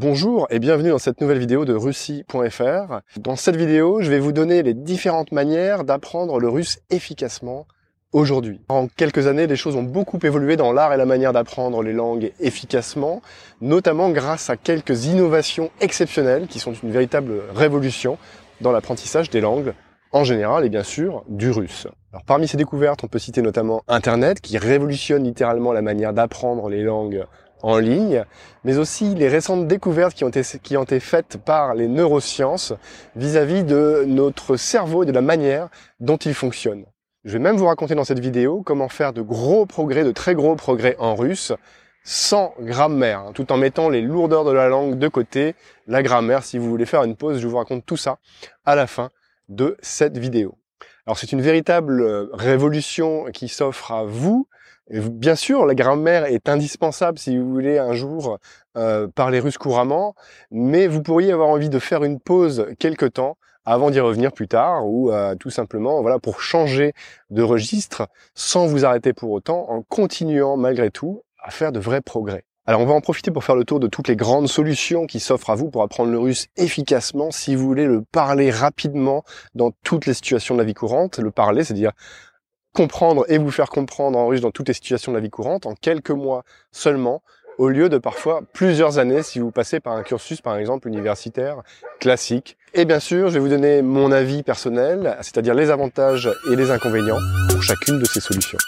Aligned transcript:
Bonjour 0.00 0.46
et 0.50 0.60
bienvenue 0.60 0.90
dans 0.90 0.98
cette 0.98 1.20
nouvelle 1.20 1.40
vidéo 1.40 1.64
de 1.64 1.74
russie.fr. 1.74 3.00
Dans 3.18 3.34
cette 3.34 3.56
vidéo, 3.56 4.00
je 4.00 4.08
vais 4.08 4.20
vous 4.20 4.30
donner 4.30 4.62
les 4.62 4.72
différentes 4.72 5.32
manières 5.32 5.82
d'apprendre 5.82 6.38
le 6.38 6.48
russe 6.48 6.78
efficacement 6.88 7.66
aujourd'hui. 8.12 8.60
En 8.68 8.86
quelques 8.86 9.26
années, 9.26 9.48
les 9.48 9.56
choses 9.56 9.74
ont 9.74 9.82
beaucoup 9.82 10.20
évolué 10.22 10.54
dans 10.54 10.72
l'art 10.72 10.92
et 10.92 10.96
la 10.96 11.04
manière 11.04 11.32
d'apprendre 11.32 11.82
les 11.82 11.92
langues 11.92 12.30
efficacement, 12.38 13.22
notamment 13.60 14.10
grâce 14.10 14.50
à 14.50 14.56
quelques 14.56 15.06
innovations 15.06 15.72
exceptionnelles 15.80 16.46
qui 16.46 16.60
sont 16.60 16.74
une 16.74 16.92
véritable 16.92 17.32
révolution 17.52 18.18
dans 18.60 18.70
l'apprentissage 18.70 19.30
des 19.30 19.40
langues 19.40 19.74
en 20.12 20.22
général 20.22 20.64
et 20.64 20.68
bien 20.68 20.84
sûr 20.84 21.24
du 21.28 21.50
russe. 21.50 21.88
Parmi 22.24 22.46
ces 22.46 22.56
découvertes, 22.56 23.02
on 23.02 23.08
peut 23.08 23.18
citer 23.18 23.42
notamment 23.42 23.82
Internet 23.88 24.40
qui 24.40 24.58
révolutionne 24.58 25.24
littéralement 25.24 25.72
la 25.72 25.82
manière 25.82 26.12
d'apprendre 26.12 26.68
les 26.68 26.84
langues 26.84 27.24
en 27.62 27.78
ligne, 27.78 28.24
mais 28.64 28.78
aussi 28.78 29.14
les 29.14 29.28
récentes 29.28 29.66
découvertes 29.66 30.14
qui 30.14 30.24
ont 30.24 30.28
été, 30.28 31.00
faites 31.00 31.38
par 31.38 31.74
les 31.74 31.88
neurosciences 31.88 32.72
vis-à-vis 33.16 33.64
de 33.64 34.04
notre 34.06 34.56
cerveau 34.56 35.02
et 35.02 35.06
de 35.06 35.12
la 35.12 35.20
manière 35.20 35.68
dont 36.00 36.16
il 36.16 36.34
fonctionne. 36.34 36.84
Je 37.24 37.32
vais 37.32 37.38
même 37.38 37.56
vous 37.56 37.66
raconter 37.66 37.94
dans 37.94 38.04
cette 38.04 38.20
vidéo 38.20 38.62
comment 38.62 38.88
faire 38.88 39.12
de 39.12 39.22
gros 39.22 39.66
progrès, 39.66 40.04
de 40.04 40.12
très 40.12 40.34
gros 40.34 40.54
progrès 40.54 40.96
en 40.98 41.14
russe, 41.14 41.52
sans 42.04 42.54
grammaire, 42.60 43.20
hein, 43.20 43.32
tout 43.34 43.52
en 43.52 43.56
mettant 43.56 43.90
les 43.90 44.00
lourdeurs 44.00 44.44
de 44.44 44.52
la 44.52 44.68
langue 44.68 44.98
de 44.98 45.08
côté, 45.08 45.54
la 45.86 46.02
grammaire. 46.02 46.44
Si 46.44 46.56
vous 46.56 46.68
voulez 46.70 46.86
faire 46.86 47.02
une 47.02 47.16
pause, 47.16 47.38
je 47.38 47.46
vous 47.46 47.58
raconte 47.58 47.84
tout 47.84 47.98
ça 47.98 48.18
à 48.64 48.74
la 48.74 48.86
fin 48.86 49.10
de 49.48 49.76
cette 49.82 50.16
vidéo. 50.16 50.56
Alors 51.06 51.18
c'est 51.18 51.32
une 51.32 51.42
véritable 51.42 52.30
révolution 52.32 53.26
qui 53.32 53.48
s'offre 53.48 53.92
à 53.92 54.04
vous, 54.04 54.47
Bien 54.90 55.34
sûr, 55.34 55.66
la 55.66 55.74
grammaire 55.74 56.24
est 56.24 56.48
indispensable 56.48 57.18
si 57.18 57.36
vous 57.36 57.50
voulez 57.50 57.78
un 57.78 57.92
jour 57.92 58.38
euh, 58.78 59.06
parler 59.06 59.38
russe 59.38 59.58
couramment, 59.58 60.14
mais 60.50 60.86
vous 60.86 61.02
pourriez 61.02 61.30
avoir 61.30 61.50
envie 61.50 61.68
de 61.68 61.78
faire 61.78 62.04
une 62.04 62.18
pause 62.18 62.66
quelque 62.78 63.04
temps 63.04 63.36
avant 63.66 63.90
d'y 63.90 64.00
revenir 64.00 64.32
plus 64.32 64.48
tard, 64.48 64.86
ou 64.86 65.12
euh, 65.12 65.34
tout 65.34 65.50
simplement 65.50 66.00
voilà 66.00 66.18
pour 66.18 66.40
changer 66.40 66.94
de 67.28 67.42
registre 67.42 68.08
sans 68.34 68.66
vous 68.66 68.86
arrêter 68.86 69.12
pour 69.12 69.30
autant, 69.30 69.68
en 69.68 69.82
continuant 69.82 70.56
malgré 70.56 70.90
tout 70.90 71.22
à 71.42 71.50
faire 71.50 71.70
de 71.70 71.80
vrais 71.80 72.00
progrès. 72.00 72.44
Alors 72.64 72.80
on 72.80 72.86
va 72.86 72.94
en 72.94 73.02
profiter 73.02 73.30
pour 73.30 73.44
faire 73.44 73.56
le 73.56 73.64
tour 73.64 73.80
de 73.80 73.88
toutes 73.88 74.08
les 74.08 74.16
grandes 74.16 74.48
solutions 74.48 75.04
qui 75.06 75.20
s'offrent 75.20 75.50
à 75.50 75.54
vous 75.54 75.70
pour 75.70 75.82
apprendre 75.82 76.10
le 76.10 76.18
russe 76.18 76.46
efficacement 76.56 77.30
si 77.30 77.54
vous 77.54 77.66
voulez 77.66 77.84
le 77.84 78.02
parler 78.02 78.50
rapidement 78.50 79.22
dans 79.54 79.70
toutes 79.84 80.06
les 80.06 80.14
situations 80.14 80.54
de 80.54 80.60
la 80.60 80.66
vie 80.66 80.74
courante. 80.74 81.18
Le 81.18 81.30
parler, 81.30 81.64
c'est-à-dire 81.64 81.92
comprendre 82.72 83.24
et 83.28 83.38
vous 83.38 83.50
faire 83.50 83.70
comprendre 83.70 84.18
en 84.18 84.26
russe 84.26 84.40
dans 84.40 84.50
toutes 84.50 84.68
les 84.68 84.74
situations 84.74 85.12
de 85.12 85.16
la 85.16 85.22
vie 85.22 85.30
courante 85.30 85.66
en 85.66 85.74
quelques 85.74 86.10
mois 86.10 86.44
seulement, 86.72 87.22
au 87.58 87.68
lieu 87.68 87.88
de 87.88 87.98
parfois 87.98 88.42
plusieurs 88.52 88.98
années 88.98 89.22
si 89.22 89.40
vous 89.40 89.50
passez 89.50 89.80
par 89.80 89.94
un 89.94 90.02
cursus 90.02 90.40
par 90.40 90.56
exemple 90.56 90.88
universitaire 90.88 91.62
classique. 91.98 92.56
Et 92.74 92.84
bien 92.84 93.00
sûr, 93.00 93.28
je 93.28 93.34
vais 93.34 93.40
vous 93.40 93.48
donner 93.48 93.82
mon 93.82 94.12
avis 94.12 94.42
personnel, 94.42 95.16
c'est-à-dire 95.22 95.54
les 95.54 95.70
avantages 95.70 96.30
et 96.52 96.56
les 96.56 96.70
inconvénients 96.70 97.18
pour 97.50 97.62
chacune 97.62 97.98
de 97.98 98.04
ces 98.04 98.20
solutions. 98.20 98.58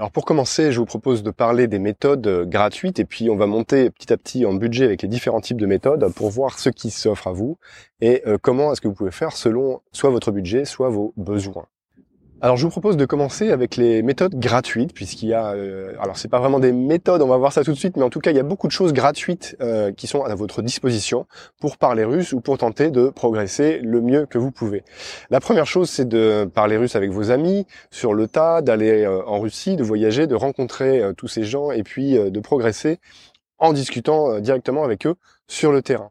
Alors 0.00 0.10
pour 0.10 0.24
commencer, 0.24 0.72
je 0.72 0.78
vous 0.78 0.86
propose 0.86 1.22
de 1.22 1.30
parler 1.30 1.66
des 1.66 1.78
méthodes 1.78 2.26
euh, 2.26 2.46
gratuites 2.46 2.98
et 2.98 3.04
puis 3.04 3.28
on 3.28 3.36
va 3.36 3.44
monter 3.44 3.90
petit 3.90 4.10
à 4.14 4.16
petit 4.16 4.46
en 4.46 4.54
budget 4.54 4.86
avec 4.86 5.02
les 5.02 5.08
différents 5.08 5.42
types 5.42 5.60
de 5.60 5.66
méthodes 5.66 6.10
pour 6.14 6.30
voir 6.30 6.58
ce 6.58 6.70
qui 6.70 6.90
s'offre 6.90 7.26
à 7.26 7.32
vous 7.32 7.58
et 8.00 8.22
euh, 8.26 8.38
comment 8.40 8.72
est-ce 8.72 8.80
que 8.80 8.88
vous 8.88 8.94
pouvez 8.94 9.10
faire 9.10 9.32
selon 9.32 9.82
soit 9.92 10.08
votre 10.08 10.30
budget, 10.30 10.64
soit 10.64 10.88
vos 10.88 11.12
besoins. 11.18 11.66
Alors 12.42 12.56
je 12.56 12.64
vous 12.64 12.70
propose 12.70 12.96
de 12.96 13.04
commencer 13.04 13.50
avec 13.50 13.76
les 13.76 14.02
méthodes 14.02 14.34
gratuites 14.34 14.94
puisqu'il 14.94 15.28
y 15.28 15.34
a 15.34 15.52
euh, 15.52 15.92
alors 16.00 16.16
c'est 16.16 16.28
pas 16.28 16.38
vraiment 16.38 16.58
des 16.58 16.72
méthodes, 16.72 17.20
on 17.20 17.26
va 17.26 17.36
voir 17.36 17.52
ça 17.52 17.62
tout 17.64 17.72
de 17.72 17.76
suite 17.76 17.98
mais 17.98 18.02
en 18.02 18.08
tout 18.08 18.20
cas 18.20 18.30
il 18.30 18.36
y 18.36 18.40
a 18.40 18.42
beaucoup 18.42 18.66
de 18.66 18.72
choses 18.72 18.94
gratuites 18.94 19.56
euh, 19.60 19.92
qui 19.92 20.06
sont 20.06 20.24
à 20.24 20.34
votre 20.34 20.62
disposition 20.62 21.26
pour 21.60 21.76
parler 21.76 22.02
russe 22.02 22.32
ou 22.32 22.40
pour 22.40 22.56
tenter 22.56 22.90
de 22.90 23.10
progresser 23.10 23.80
le 23.82 24.00
mieux 24.00 24.24
que 24.24 24.38
vous 24.38 24.52
pouvez. 24.52 24.84
La 25.28 25.38
première 25.40 25.66
chose 25.66 25.90
c'est 25.90 26.08
de 26.08 26.46
parler 26.46 26.78
russe 26.78 26.96
avec 26.96 27.10
vos 27.10 27.30
amis 27.30 27.66
sur 27.90 28.14
le 28.14 28.26
tas, 28.26 28.62
d'aller 28.62 29.04
euh, 29.04 29.22
en 29.26 29.38
Russie, 29.40 29.76
de 29.76 29.84
voyager, 29.84 30.26
de 30.26 30.34
rencontrer 30.34 31.02
tous 31.18 31.28
ces 31.28 31.44
gens 31.44 31.70
et 31.70 31.82
puis 31.82 32.14
de 32.14 32.40
progresser 32.40 33.00
en 33.58 33.74
discutant 33.74 34.40
directement 34.40 34.82
avec 34.82 35.06
eux 35.06 35.16
sur 35.46 35.72
le 35.72 35.82
terrain. 35.82 36.10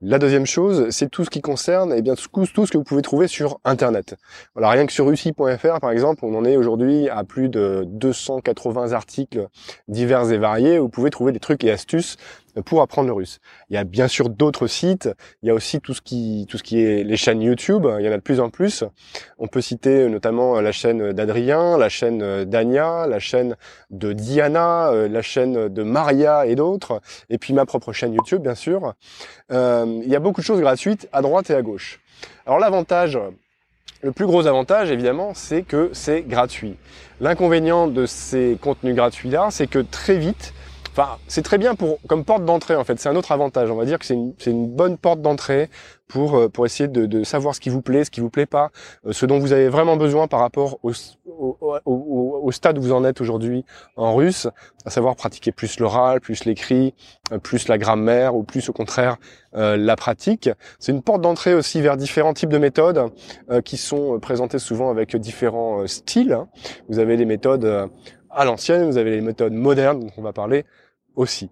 La 0.00 0.18
deuxième 0.18 0.46
chose, 0.46 0.90
c'est 0.90 1.10
tout 1.10 1.24
ce 1.24 1.30
qui 1.30 1.40
concerne 1.40 1.92
eh 1.96 2.02
bien, 2.02 2.14
tout, 2.14 2.66
ce 2.66 2.72
que 2.72 2.78
vous 2.78 2.84
pouvez 2.84 3.02
trouver 3.02 3.26
sur 3.26 3.58
Internet. 3.64 4.16
Voilà, 4.54 4.70
rien 4.70 4.86
que 4.86 4.92
sur 4.92 5.06
russie.fr, 5.06 5.80
par 5.80 5.90
exemple, 5.90 6.24
on 6.24 6.34
en 6.34 6.44
est 6.44 6.56
aujourd'hui 6.56 7.08
à 7.08 7.24
plus 7.24 7.48
de 7.48 7.84
280 7.86 8.92
articles 8.92 9.48
divers 9.88 10.30
et 10.32 10.38
variés. 10.38 10.78
Où 10.78 10.84
vous 10.84 10.88
pouvez 10.88 11.10
trouver 11.10 11.32
des 11.32 11.40
trucs 11.40 11.64
et 11.64 11.70
astuces 11.70 12.16
pour 12.64 12.82
apprendre 12.82 13.08
le 13.08 13.12
russe. 13.12 13.40
Il 13.70 13.74
y 13.74 13.76
a 13.76 13.84
bien 13.84 14.08
sûr 14.08 14.28
d'autres 14.28 14.66
sites, 14.66 15.08
il 15.42 15.48
y 15.48 15.50
a 15.50 15.54
aussi 15.54 15.80
tout 15.80 15.94
ce 15.94 16.00
qui 16.00 16.46
tout 16.48 16.58
ce 16.58 16.62
qui 16.62 16.80
est 16.82 17.04
les 17.04 17.16
chaînes 17.16 17.42
YouTube, 17.42 17.86
il 17.98 18.04
y 18.04 18.08
en 18.08 18.12
a 18.12 18.16
de 18.16 18.22
plus 18.22 18.40
en 18.40 18.50
plus. 18.50 18.84
On 19.38 19.46
peut 19.46 19.60
citer 19.60 20.08
notamment 20.08 20.60
la 20.60 20.72
chaîne 20.72 21.12
d'Adrien, 21.12 21.78
la 21.78 21.88
chaîne 21.88 22.44
d'Ania, 22.44 23.06
la 23.06 23.18
chaîne 23.18 23.56
de 23.90 24.12
Diana, 24.12 24.88
euh, 24.90 25.08
la 25.08 25.22
chaîne 25.22 25.68
de 25.68 25.82
Maria 25.82 26.46
et 26.46 26.54
d'autres, 26.54 27.00
et 27.30 27.38
puis 27.38 27.54
ma 27.54 27.66
propre 27.66 27.92
chaîne 27.92 28.14
YouTube 28.14 28.42
bien 28.42 28.54
sûr. 28.54 28.94
Euh, 29.52 30.00
il 30.02 30.08
y 30.08 30.16
a 30.16 30.20
beaucoup 30.20 30.40
de 30.40 30.46
choses 30.46 30.60
gratuites 30.60 31.08
à 31.12 31.22
droite 31.22 31.50
et 31.50 31.54
à 31.54 31.62
gauche. 31.62 32.00
Alors 32.46 32.58
l'avantage 32.58 33.18
le 34.00 34.12
plus 34.12 34.26
gros 34.26 34.46
avantage, 34.46 34.92
évidemment, 34.92 35.32
c'est 35.34 35.62
que 35.62 35.90
c'est 35.92 36.22
gratuit. 36.22 36.76
L'inconvénient 37.20 37.88
de 37.88 38.06
ces 38.06 38.56
contenus 38.60 38.94
gratuits-là, 38.94 39.48
c'est 39.50 39.66
que 39.66 39.80
très 39.80 40.18
vite, 40.18 40.54
C'est 41.28 41.42
très 41.42 41.58
bien 41.58 41.74
pour 41.74 41.98
comme 42.08 42.24
porte 42.24 42.44
d'entrée 42.44 42.74
en 42.74 42.84
fait. 42.84 42.98
C'est 42.98 43.08
un 43.08 43.16
autre 43.16 43.32
avantage. 43.32 43.70
On 43.70 43.76
va 43.76 43.84
dire 43.84 43.98
que 43.98 44.06
c'est 44.06 44.14
une, 44.14 44.68
bonne 44.68 44.98
porte 44.98 45.20
d'entrée 45.20 45.70
pour 46.08 46.36
euh, 46.36 46.48
pour 46.48 46.66
essayer 46.66 46.88
de, 46.88 47.24
savoir 47.24 47.54
ce 47.54 47.60
qui 47.60 47.68
vous 47.68 47.82
plaît, 47.82 48.04
ce 48.04 48.10
qui 48.10 48.20
vous 48.20 48.30
plaît 48.30 48.46
pas, 48.46 48.70
euh, 49.06 49.12
ce 49.12 49.26
dont 49.26 49.38
vous 49.38 49.52
avez 49.52 49.68
vraiment 49.68 49.96
besoin 49.96 50.26
par 50.26 50.40
rapport 50.40 50.78
au, 50.82 50.92
au, 51.26 51.56
au, 51.84 52.40
au 52.42 52.52
stade 52.52 52.78
où 52.78 52.82
vous 52.82 52.92
en 52.92 53.04
êtes 53.04 53.20
aujourd'hui 53.20 53.64
en 53.96 54.14
russe, 54.14 54.48
à 54.84 54.90
savoir 54.90 55.16
pratiquer 55.16 55.52
plus 55.52 55.78
l'oral, 55.78 56.20
plus 56.20 56.44
l'écrit, 56.44 56.94
euh, 57.32 57.38
plus 57.38 57.68
la 57.68 57.78
grammaire 57.78 58.34
ou 58.34 58.42
plus 58.42 58.68
au 58.68 58.72
contraire 58.72 59.16
la 59.54 59.96
pratique. 59.96 60.50
C'est 60.78 60.92
une 60.92 61.02
porte 61.02 61.22
d'entrée 61.22 61.54
aussi 61.54 61.80
vers 61.80 61.96
différents 61.96 62.34
types 62.34 62.50
de 62.50 62.58
méthodes 62.58 63.10
qui 63.64 63.78
sont 63.78 64.20
présentées 64.20 64.58
souvent 64.58 64.90
avec 64.90 65.16
différents 65.16 65.86
styles. 65.86 66.38
Vous 66.88 66.98
avez 66.98 67.16
les 67.16 67.24
méthodes 67.24 67.88
à 68.30 68.44
l'ancienne, 68.44 68.84
vous 68.84 68.98
avez 68.98 69.10
les 69.10 69.20
méthodes 69.22 69.54
modernes 69.54 70.00
dont 70.00 70.12
on 70.18 70.22
va 70.22 70.32
parler 70.34 70.64
aussi. 71.18 71.50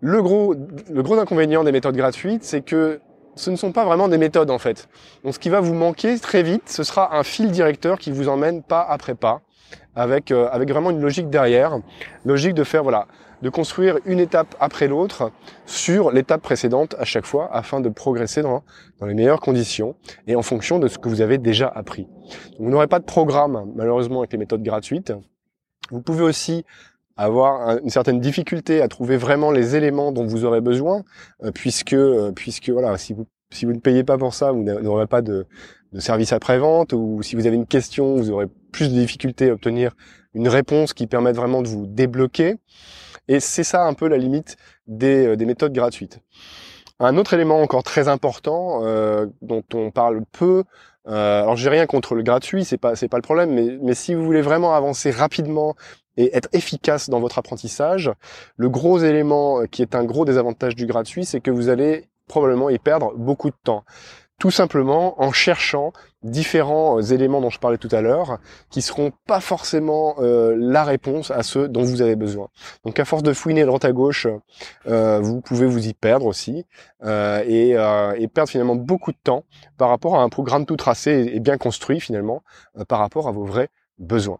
Le 0.00 0.22
gros, 0.22 0.54
le 0.54 1.02
gros 1.02 1.18
inconvénient 1.18 1.62
des 1.62 1.72
méthodes 1.72 1.96
gratuites, 1.96 2.44
c'est 2.44 2.62
que 2.62 3.00
ce 3.34 3.50
ne 3.50 3.56
sont 3.56 3.72
pas 3.72 3.84
vraiment 3.84 4.08
des 4.08 4.18
méthodes 4.18 4.50
en 4.50 4.58
fait. 4.58 4.88
Donc 5.24 5.34
ce 5.34 5.38
qui 5.38 5.50
va 5.50 5.60
vous 5.60 5.74
manquer 5.74 6.18
très 6.18 6.42
vite, 6.42 6.68
ce 6.68 6.82
sera 6.82 7.16
un 7.16 7.22
fil 7.22 7.50
directeur 7.50 7.98
qui 7.98 8.10
vous 8.10 8.28
emmène 8.28 8.62
pas 8.62 8.80
après 8.88 9.14
pas, 9.14 9.42
avec 9.94 10.30
euh, 10.30 10.48
avec 10.50 10.70
vraiment 10.70 10.90
une 10.90 11.00
logique 11.00 11.28
derrière, 11.28 11.78
logique 12.24 12.54
de 12.54 12.64
faire 12.64 12.82
voilà, 12.82 13.06
de 13.42 13.50
construire 13.50 13.98
une 14.06 14.20
étape 14.20 14.54
après 14.58 14.88
l'autre 14.88 15.32
sur 15.66 16.10
l'étape 16.10 16.42
précédente 16.42 16.96
à 16.98 17.04
chaque 17.04 17.26
fois, 17.26 17.50
afin 17.52 17.80
de 17.80 17.88
progresser 17.88 18.42
dans 18.42 18.62
dans 19.00 19.06
les 19.06 19.14
meilleures 19.14 19.40
conditions 19.40 19.96
et 20.26 20.34
en 20.34 20.42
fonction 20.42 20.78
de 20.78 20.88
ce 20.88 20.98
que 20.98 21.08
vous 21.08 21.20
avez 21.20 21.36
déjà 21.36 21.68
appris. 21.68 22.08
Vous 22.58 22.70
n'aurez 22.70 22.86
pas 22.86 23.00
de 23.00 23.04
programme 23.04 23.70
malheureusement 23.76 24.20
avec 24.20 24.32
les 24.32 24.38
méthodes 24.38 24.62
gratuites. 24.62 25.12
Vous 25.90 26.00
pouvez 26.00 26.22
aussi 26.22 26.64
avoir 27.24 27.78
une 27.82 27.90
certaine 27.90 28.20
difficulté 28.20 28.80
à 28.82 28.88
trouver 28.88 29.16
vraiment 29.16 29.50
les 29.50 29.76
éléments 29.76 30.12
dont 30.12 30.26
vous 30.26 30.44
aurez 30.44 30.60
besoin, 30.60 31.02
euh, 31.42 31.50
puisque 31.52 31.92
euh, 31.92 32.32
puisque 32.32 32.70
voilà, 32.70 32.96
si 32.98 33.12
vous 33.12 33.26
si 33.52 33.66
vous 33.66 33.72
ne 33.72 33.80
payez 33.80 34.04
pas 34.04 34.16
pour 34.16 34.32
ça, 34.32 34.52
vous 34.52 34.62
n'aurez 34.62 35.06
pas 35.06 35.22
de, 35.22 35.46
de 35.92 36.00
service 36.00 36.32
après-vente, 36.32 36.92
ou 36.92 37.20
si 37.22 37.34
vous 37.34 37.46
avez 37.46 37.56
une 37.56 37.66
question, 37.66 38.16
vous 38.16 38.30
aurez 38.30 38.46
plus 38.72 38.88
de 38.88 38.94
difficultés 38.94 39.50
à 39.50 39.54
obtenir 39.54 39.92
une 40.34 40.48
réponse 40.48 40.94
qui 40.94 41.06
permette 41.06 41.36
vraiment 41.36 41.62
de 41.62 41.68
vous 41.68 41.86
débloquer. 41.86 42.56
Et 43.28 43.40
c'est 43.40 43.64
ça 43.64 43.84
un 43.84 43.94
peu 43.94 44.08
la 44.08 44.16
limite 44.16 44.56
des, 44.86 45.26
euh, 45.26 45.36
des 45.36 45.46
méthodes 45.46 45.72
gratuites. 45.72 46.20
Un 47.00 47.16
autre 47.16 47.34
élément 47.34 47.60
encore 47.60 47.82
très 47.82 48.08
important 48.08 48.80
euh, 48.84 49.26
dont 49.40 49.64
on 49.74 49.90
parle 49.90 50.22
peu, 50.32 50.64
euh, 51.08 51.42
alors 51.42 51.56
j'ai 51.56 51.70
rien 51.70 51.86
contre 51.86 52.14
le 52.14 52.22
gratuit, 52.22 52.64
c'est 52.64 52.76
pas 52.76 52.94
c'est 52.94 53.08
pas 53.08 53.16
le 53.16 53.22
problème, 53.22 53.52
mais, 53.54 53.78
mais 53.80 53.94
si 53.94 54.14
vous 54.14 54.22
voulez 54.22 54.42
vraiment 54.42 54.74
avancer 54.74 55.10
rapidement 55.10 55.74
et 56.20 56.36
être 56.36 56.48
efficace 56.52 57.08
dans 57.08 57.20
votre 57.20 57.38
apprentissage, 57.38 58.12
le 58.56 58.68
gros 58.68 58.98
élément 58.98 59.64
qui 59.70 59.82
est 59.82 59.94
un 59.94 60.04
gros 60.04 60.24
désavantage 60.24 60.76
du 60.76 60.86
gratuit, 60.86 61.24
c'est 61.24 61.40
que 61.40 61.50
vous 61.50 61.68
allez 61.68 62.08
probablement 62.28 62.70
y 62.70 62.78
perdre 62.78 63.12
beaucoup 63.16 63.50
de 63.50 63.56
temps. 63.64 63.84
tout 64.38 64.50
simplement 64.50 65.22
en 65.22 65.32
cherchant 65.32 65.92
différents 66.22 66.98
euh, 66.98 67.02
éléments 67.02 67.42
dont 67.42 67.50
je 67.50 67.58
parlais 67.58 67.76
tout 67.76 67.90
à 67.92 68.00
l'heure, 68.00 68.38
qui 68.70 68.80
seront 68.80 69.12
pas 69.26 69.40
forcément 69.40 70.14
euh, 70.20 70.56
la 70.58 70.82
réponse 70.82 71.30
à 71.30 71.42
ceux 71.42 71.68
dont 71.68 71.82
vous 71.82 72.00
avez 72.00 72.16
besoin. 72.16 72.48
Donc 72.86 72.98
à 72.98 73.04
force 73.04 73.22
de 73.22 73.34
fouiner 73.34 73.66
droite 73.66 73.84
à 73.84 73.92
gauche, 73.92 74.26
euh, 74.86 75.20
vous 75.20 75.42
pouvez 75.42 75.66
vous 75.66 75.88
y 75.88 75.92
perdre 75.92 76.24
aussi 76.24 76.64
et, 77.02 77.74
perdre 78.32 78.48
finalement 78.48 78.76
beaucoup 78.76 79.12
de 79.12 79.18
temps 79.22 79.44
par 79.76 79.90
rapport 79.90 80.16
à 80.16 80.22
un 80.22 80.30
programme 80.30 80.64
tout 80.64 80.76
tracé 80.76 81.30
et 81.34 81.40
bien 81.40 81.58
construit 81.58 82.00
finalement 82.00 82.42
par 82.88 82.98
rapport 82.98 83.28
à 83.28 83.32
vos 83.32 83.44
vrais 83.44 83.68
besoins. 83.98 84.38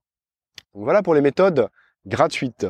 Voilà 0.75 1.02
pour 1.02 1.14
les 1.14 1.20
méthodes 1.20 1.69
gratuites. 2.06 2.67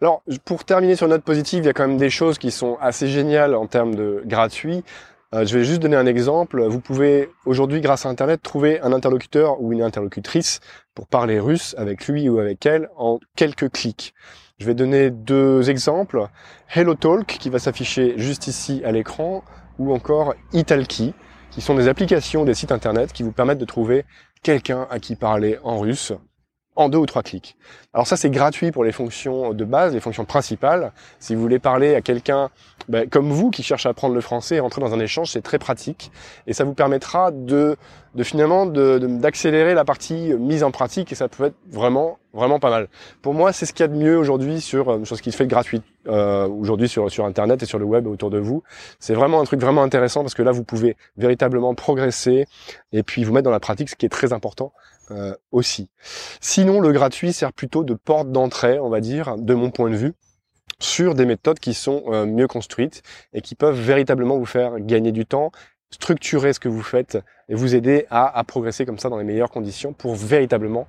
Alors 0.00 0.22
pour 0.44 0.64
terminer 0.64 0.96
sur 0.96 1.06
une 1.06 1.12
note 1.12 1.24
positive, 1.24 1.64
il 1.64 1.66
y 1.66 1.70
a 1.70 1.72
quand 1.72 1.88
même 1.88 1.96
des 1.96 2.10
choses 2.10 2.38
qui 2.38 2.50
sont 2.50 2.76
assez 2.80 3.08
géniales 3.08 3.54
en 3.54 3.66
termes 3.66 3.94
de 3.94 4.22
gratuit. 4.26 4.84
Euh, 5.34 5.44
je 5.44 5.58
vais 5.58 5.64
juste 5.64 5.80
donner 5.80 5.96
un 5.96 6.06
exemple. 6.06 6.62
Vous 6.62 6.80
pouvez 6.80 7.30
aujourd'hui, 7.44 7.80
grâce 7.80 8.06
à 8.06 8.08
Internet, 8.08 8.42
trouver 8.42 8.80
un 8.80 8.92
interlocuteur 8.92 9.60
ou 9.60 9.72
une 9.72 9.82
interlocutrice 9.82 10.60
pour 10.94 11.06
parler 11.06 11.38
russe 11.38 11.74
avec 11.78 12.06
lui 12.06 12.28
ou 12.28 12.38
avec 12.38 12.64
elle 12.64 12.88
en 12.96 13.18
quelques 13.36 13.70
clics. 13.70 14.14
Je 14.58 14.66
vais 14.66 14.74
donner 14.74 15.10
deux 15.10 15.68
exemples. 15.70 16.26
HelloTalk, 16.74 17.26
qui 17.26 17.50
va 17.50 17.58
s'afficher 17.58 18.14
juste 18.16 18.46
ici 18.46 18.82
à 18.84 18.92
l'écran, 18.92 19.44
ou 19.78 19.92
encore 19.92 20.34
Italki, 20.52 21.14
qui 21.50 21.60
sont 21.60 21.74
des 21.74 21.88
applications 21.88 22.44
des 22.44 22.54
sites 22.54 22.72
Internet 22.72 23.12
qui 23.12 23.22
vous 23.22 23.32
permettent 23.32 23.58
de 23.58 23.64
trouver 23.64 24.04
quelqu'un 24.42 24.86
à 24.90 24.98
qui 24.98 25.14
parler 25.14 25.58
en 25.62 25.78
russe 25.78 26.12
en 26.78 26.88
deux 26.88 26.98
ou 26.98 27.06
trois 27.06 27.22
clics. 27.22 27.56
Alors 27.92 28.06
ça, 28.06 28.16
c'est 28.16 28.30
gratuit 28.30 28.70
pour 28.70 28.84
les 28.84 28.92
fonctions 28.92 29.52
de 29.52 29.64
base, 29.64 29.94
les 29.94 30.00
fonctions 30.00 30.24
principales. 30.24 30.92
Si 31.18 31.34
vous 31.34 31.42
voulez 31.42 31.58
parler 31.58 31.96
à 31.96 32.00
quelqu'un 32.00 32.50
ben, 32.88 33.08
comme 33.08 33.32
vous 33.32 33.50
qui 33.50 33.64
cherche 33.64 33.84
à 33.84 33.90
apprendre 33.90 34.14
le 34.14 34.20
français 34.20 34.56
et 34.56 34.60
rentrer 34.60 34.80
dans 34.80 34.94
un 34.94 35.00
échange, 35.00 35.32
c'est 35.32 35.42
très 35.42 35.58
pratique. 35.58 36.12
Et 36.46 36.52
ça 36.52 36.62
vous 36.62 36.74
permettra 36.74 37.32
de, 37.32 37.76
finalement 38.22 38.64
d'accélérer 38.64 39.74
la 39.74 39.84
partie 39.84 40.32
mise 40.38 40.62
en 40.62 40.70
pratique 40.70 41.10
et 41.10 41.16
ça 41.16 41.28
peut 41.28 41.46
être 41.46 41.56
vraiment 41.68 42.18
vraiment 42.32 42.60
pas 42.60 42.70
mal. 42.70 42.88
Pour 43.22 43.34
moi, 43.34 43.52
c'est 43.52 43.66
ce 43.66 43.72
qu'il 43.72 43.82
y 43.82 43.88
a 43.88 43.88
de 43.88 43.96
mieux 43.96 44.16
aujourd'hui 44.16 44.60
sur, 44.60 44.90
euh, 44.90 45.04
ce 45.04 45.20
qui 45.20 45.32
se 45.32 45.36
fait 45.36 45.46
gratuit 45.46 45.82
euh, 46.06 46.46
aujourd'hui 46.46 46.88
sur 46.88 47.24
Internet 47.24 47.62
et 47.62 47.66
sur 47.66 47.80
le 47.80 47.86
web 47.86 48.06
autour 48.06 48.30
de 48.30 48.38
vous. 48.38 48.62
C'est 49.00 49.14
vraiment 49.14 49.40
un 49.40 49.44
truc 49.44 49.60
vraiment 49.60 49.82
intéressant 49.82 50.20
parce 50.20 50.34
que 50.34 50.42
là, 50.42 50.52
vous 50.52 50.62
pouvez 50.62 50.96
véritablement 51.16 51.74
progresser 51.74 52.46
et 52.92 53.02
puis 53.02 53.24
vous 53.24 53.32
mettre 53.32 53.46
dans 53.46 53.50
la 53.50 53.60
pratique, 53.60 53.88
ce 53.88 53.96
qui 53.96 54.06
est 54.06 54.10
très 54.10 54.32
important 54.32 54.72
euh, 55.10 55.34
aussi. 55.52 55.88
Sinon, 56.40 56.80
le 56.80 56.92
gratuit 56.92 57.32
sert 57.32 57.52
plutôt 57.52 57.84
de 57.84 57.94
porte 57.94 58.30
d'entrée, 58.30 58.78
on 58.78 58.88
va 58.88 59.00
dire, 59.00 59.36
de 59.36 59.54
mon 59.54 59.70
point 59.70 59.90
de 59.90 59.96
vue 59.96 60.14
sur 60.80 61.14
des 61.14 61.26
méthodes 61.26 61.58
qui 61.58 61.74
sont 61.74 62.04
euh, 62.08 62.26
mieux 62.26 62.46
construites 62.46 63.02
et 63.32 63.40
qui 63.40 63.54
peuvent 63.54 63.78
véritablement 63.80 64.38
vous 64.38 64.46
faire 64.46 64.78
gagner 64.78 65.12
du 65.12 65.26
temps, 65.26 65.50
structurer 65.90 66.52
ce 66.52 66.60
que 66.60 66.68
vous 66.68 66.82
faites 66.82 67.18
et 67.48 67.54
vous 67.54 67.74
aider 67.74 68.06
à, 68.10 68.38
à 68.38 68.44
progresser 68.44 68.86
comme 68.86 68.98
ça 68.98 69.08
dans 69.08 69.18
les 69.18 69.24
meilleures 69.24 69.50
conditions 69.50 69.92
pour 69.92 70.14
véritablement 70.14 70.86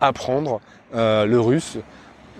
apprendre 0.00 0.60
euh, 0.94 1.26
le 1.26 1.40
russe 1.40 1.78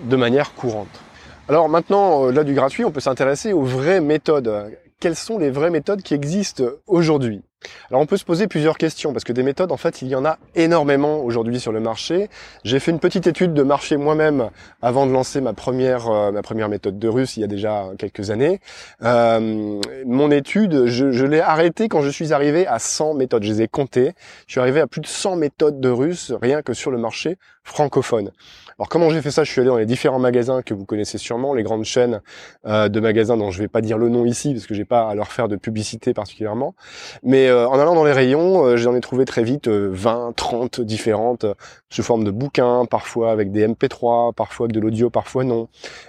de 0.04 0.16
manière 0.16 0.54
courante. 0.54 1.00
Alors 1.48 1.68
maintenant, 1.68 2.26
là 2.30 2.44
du 2.44 2.54
gratuit, 2.54 2.84
on 2.84 2.90
peut 2.90 3.00
s'intéresser 3.00 3.52
aux 3.52 3.62
vraies 3.62 4.00
méthodes. 4.00 4.72
Quelles 4.98 5.16
sont 5.16 5.38
les 5.38 5.50
vraies 5.50 5.70
méthodes 5.70 6.02
qui 6.02 6.14
existent 6.14 6.64
aujourd'hui? 6.86 7.42
Alors 7.90 8.02
on 8.02 8.06
peut 8.06 8.16
se 8.16 8.24
poser 8.24 8.46
plusieurs 8.46 8.78
questions 8.78 9.12
parce 9.12 9.24
que 9.24 9.32
des 9.32 9.42
méthodes 9.42 9.72
en 9.72 9.76
fait 9.76 10.02
il 10.02 10.08
y 10.08 10.14
en 10.14 10.24
a 10.24 10.38
énormément 10.54 11.20
aujourd'hui 11.20 11.60
sur 11.60 11.72
le 11.72 11.80
marché. 11.80 12.28
J'ai 12.64 12.80
fait 12.80 12.90
une 12.90 13.00
petite 13.00 13.26
étude 13.26 13.54
de 13.54 13.62
marché 13.62 13.96
moi-même 13.96 14.50
avant 14.82 15.06
de 15.06 15.12
lancer 15.12 15.40
ma 15.40 15.52
première 15.52 16.08
euh, 16.08 16.32
ma 16.32 16.42
première 16.42 16.68
méthode 16.68 16.98
de 16.98 17.08
russe 17.08 17.36
il 17.36 17.40
y 17.40 17.44
a 17.44 17.48
déjà 17.48 17.88
quelques 17.98 18.30
années. 18.30 18.60
Euh, 19.02 19.80
mon 20.04 20.30
étude 20.30 20.86
je, 20.86 21.10
je 21.12 21.24
l'ai 21.24 21.40
arrêtée 21.40 21.88
quand 21.88 22.02
je 22.02 22.10
suis 22.10 22.32
arrivé 22.32 22.66
à 22.66 22.78
100 22.78 23.14
méthodes. 23.14 23.42
Je 23.42 23.52
les 23.52 23.62
ai 23.62 23.68
comptées. 23.68 24.12
Je 24.46 24.52
suis 24.52 24.60
arrivé 24.60 24.80
à 24.80 24.86
plus 24.86 25.00
de 25.00 25.06
100 25.06 25.36
méthodes 25.36 25.80
de 25.80 25.88
russe 25.88 26.32
rien 26.40 26.62
que 26.62 26.72
sur 26.72 26.90
le 26.90 26.98
marché 26.98 27.36
francophone. 27.66 28.30
Alors 28.78 28.88
comment 28.88 29.10
j'ai 29.10 29.22
fait 29.22 29.30
ça? 29.30 29.42
Je 29.42 29.50
suis 29.50 29.60
allé 29.60 29.68
dans 29.68 29.76
les 29.76 29.86
différents 29.86 30.18
magasins 30.18 30.62
que 30.62 30.72
vous 30.72 30.84
connaissez 30.84 31.18
sûrement, 31.18 31.52
les 31.54 31.62
grandes 31.62 31.84
chaînes 31.84 32.20
euh, 32.66 32.88
de 32.88 33.00
magasins 33.00 33.36
dont 33.36 33.50
je 33.50 33.58
vais 33.58 33.68
pas 33.68 33.80
dire 33.80 33.98
le 33.98 34.08
nom 34.08 34.24
ici 34.24 34.52
parce 34.52 34.66
que 34.66 34.74
j'ai 34.74 34.84
pas 34.84 35.08
à 35.08 35.14
leur 35.14 35.32
faire 35.32 35.48
de 35.48 35.56
publicité 35.56 36.14
particulièrement. 36.14 36.74
Mais 37.22 37.48
euh, 37.48 37.68
en 37.68 37.78
allant 37.78 37.94
dans 37.94 38.04
les 38.04 38.12
rayons, 38.12 38.64
euh, 38.64 38.76
j'en 38.76 38.94
ai 38.94 39.00
trouvé 39.00 39.24
très 39.24 39.42
vite 39.42 39.68
20, 39.68 40.34
30 40.36 40.80
différentes 40.80 41.46
sous 41.90 42.02
forme 42.02 42.24
de 42.24 42.30
bouquins, 42.30 42.84
parfois 42.84 43.32
avec 43.32 43.50
des 43.50 43.66
MP3, 43.66 44.32
parfois 44.34 44.66
avec 44.66 44.74
de 44.74 44.80
l'audio, 44.80 45.10
parfois 45.10 45.44
non. 45.44 45.68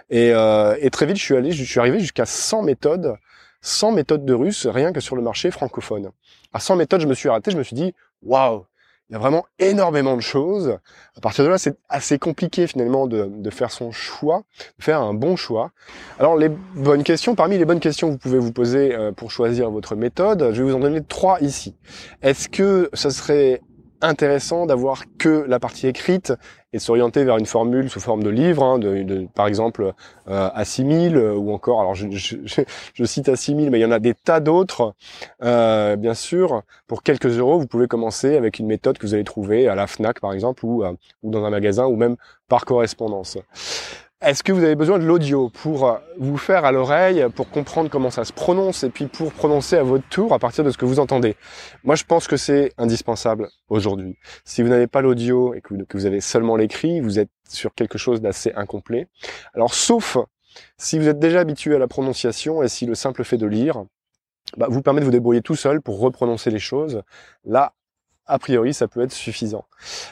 Et, 0.09 0.29
et 0.29 0.89
très 0.89 1.05
vite, 1.05 1.17
je 1.17 1.23
suis 1.23 1.35
allé, 1.35 1.51
je 1.51 1.63
suis 1.63 1.79
arrivé 1.79 1.99
jusqu'à 1.99 2.25
100 2.25 2.63
méthodes 2.63 3.17
100 3.61 3.91
méthodes 3.93 4.25
de 4.25 4.33
russe 4.33 4.67
rien 4.67 4.93
que 4.93 4.99
sur 4.99 5.15
le 5.15 5.21
marché 5.21 5.51
francophone. 5.51 6.11
À 6.53 6.59
100 6.59 6.75
méthodes, 6.75 7.01
je 7.01 7.07
me 7.07 7.13
suis 7.13 7.27
arrêté, 7.27 7.51
je 7.51 7.57
me 7.57 7.63
suis 7.63 7.75
dit, 7.75 7.93
waouh, 8.21 8.65
il 9.09 9.13
y 9.13 9.15
a 9.15 9.19
vraiment 9.19 9.45
énormément 9.59 10.15
de 10.15 10.21
choses. 10.21 10.77
À 11.15 11.21
partir 11.21 11.45
de 11.45 11.49
là, 11.49 11.57
c'est 11.57 11.77
assez 11.87 12.19
compliqué 12.19 12.67
finalement 12.67 13.07
de, 13.07 13.29
de, 13.29 13.49
faire 13.49 13.71
son 13.71 13.91
choix, 13.91 14.43
de 14.77 14.83
faire 14.83 15.01
un 15.01 15.13
bon 15.13 15.35
choix. 15.35 15.71
Alors 16.19 16.35
les 16.35 16.49
bonnes 16.49 17.03
questions, 17.03 17.33
parmi 17.33 17.57
les 17.57 17.65
bonnes 17.65 17.79
questions 17.79 18.07
que 18.07 18.13
vous 18.13 18.19
pouvez 18.19 18.39
vous 18.39 18.51
poser 18.51 18.93
euh, 18.93 19.11
pour 19.13 19.31
choisir 19.31 19.71
votre 19.71 19.95
méthode, 19.95 20.51
je 20.51 20.61
vais 20.61 20.69
vous 20.69 20.75
en 20.75 20.79
donner 20.79 21.01
trois 21.03 21.39
ici. 21.41 21.75
Est-ce 22.21 22.49
que 22.49 22.89
ce 22.93 23.09
serait 23.09 23.61
intéressant 24.01 24.65
d'avoir 24.65 25.03
que 25.17 25.45
la 25.47 25.59
partie 25.59 25.87
écrite 25.87 26.33
et 26.73 26.77
de 26.77 26.81
s'orienter 26.81 27.23
vers 27.23 27.37
une 27.37 27.45
formule 27.45 27.89
sous 27.89 27.99
forme 27.99 28.23
de 28.23 28.29
livre, 28.29 28.63
hein, 28.63 28.79
de, 28.79 29.27
par 29.33 29.47
exemple 29.47 29.93
euh, 30.27 30.49
à 30.53 30.65
6000 30.65 31.15
euh, 31.15 31.33
ou 31.33 31.51
encore, 31.51 31.79
alors 31.79 31.95
je, 31.95 32.07
je, 32.11 32.35
je, 32.93 33.03
cite 33.05 33.29
à 33.29 33.35
6000, 33.35 33.71
mais 33.71 33.79
il 33.79 33.81
y 33.81 33.85
en 33.85 33.91
a 33.91 33.99
des 33.99 34.13
tas 34.13 34.39
d'autres, 34.39 34.93
euh, 35.43 35.95
bien 35.95 36.13
sûr. 36.13 36.63
Pour 36.87 37.03
quelques 37.03 37.37
euros, 37.37 37.59
vous 37.59 37.67
pouvez 37.67 37.87
commencer 37.87 38.35
avec 38.35 38.59
une 38.59 38.67
méthode 38.67 38.97
que 38.97 39.05
vous 39.05 39.13
allez 39.13 39.23
trouver 39.23 39.67
à 39.67 39.75
la 39.75 39.87
FNAC 39.87 40.19
par 40.19 40.33
exemple 40.33 40.65
ou, 40.65 40.83
euh, 40.83 40.93
ou 41.23 41.31
dans 41.31 41.45
un 41.45 41.49
magasin 41.49 41.85
ou 41.85 41.95
même 41.95 42.17
par 42.47 42.65
correspondance. 42.65 43.37
Est-ce 44.19 44.43
que 44.43 44.51
vous 44.51 44.63
avez 44.63 44.73
besoin 44.73 44.97
de 44.97 45.05
l'audio 45.05 45.49
pour 45.49 45.99
vous 46.17 46.37
faire 46.37 46.65
à 46.65 46.71
l'oreille, 46.71 47.23
pour 47.35 47.51
comprendre 47.51 47.87
comment 47.87 48.09
ça 48.09 48.25
se 48.25 48.33
prononce 48.33 48.83
et 48.83 48.89
puis 48.89 49.05
pour 49.05 49.31
prononcer 49.31 49.77
à 49.77 49.83
votre 49.83 50.09
tour 50.09 50.33
à 50.33 50.39
partir 50.39 50.63
de 50.63 50.71
ce 50.71 50.77
que 50.79 50.85
vous 50.85 50.99
entendez? 50.99 51.35
Moi, 51.83 51.93
je 51.93 52.03
pense 52.03 52.27
que 52.27 52.35
c'est 52.35 52.73
indispensable 52.79 53.47
aujourd'hui. 53.69 54.17
Si 54.43 54.63
vous 54.63 54.69
n'avez 54.69 54.87
pas 54.87 55.01
l'audio 55.01 55.53
et 55.53 55.61
que 55.61 55.75
vous, 55.93 56.07
avez 56.07 56.19
seulement 56.19 56.55
l'écrit, 56.55 56.99
vous 56.99 57.19
êtes 57.19 57.29
sur 57.47 57.75
quelque 57.75 57.99
chose 57.99 58.19
d'assez 58.19 58.51
incomplet. 58.55 59.07
Alors, 59.53 59.75
sauf 59.75 60.17
si 60.79 60.97
vous 60.97 61.07
êtes 61.07 61.19
déjà 61.19 61.41
habitué 61.41 61.75
à 61.75 61.79
la 61.79 61.87
prononciation 61.87 62.63
et 62.63 62.69
si 62.69 62.87
le 62.87 62.95
simple 62.95 63.23
fait 63.23 63.37
de 63.37 63.45
lire 63.45 63.85
bah, 64.57 64.65
vous 64.67 64.81
permet 64.81 65.01
de 65.01 65.05
vous 65.05 65.11
débrouiller 65.11 65.41
tout 65.41 65.55
seul 65.55 65.79
pour 65.79 65.99
reprononcer 65.99 66.49
les 66.49 66.57
choses. 66.57 67.03
Là, 67.45 67.73
a 68.27 68.39
priori, 68.39 68.73
ça 68.73 68.87
peut 68.87 69.01
être 69.01 69.11
suffisant. 69.11 69.65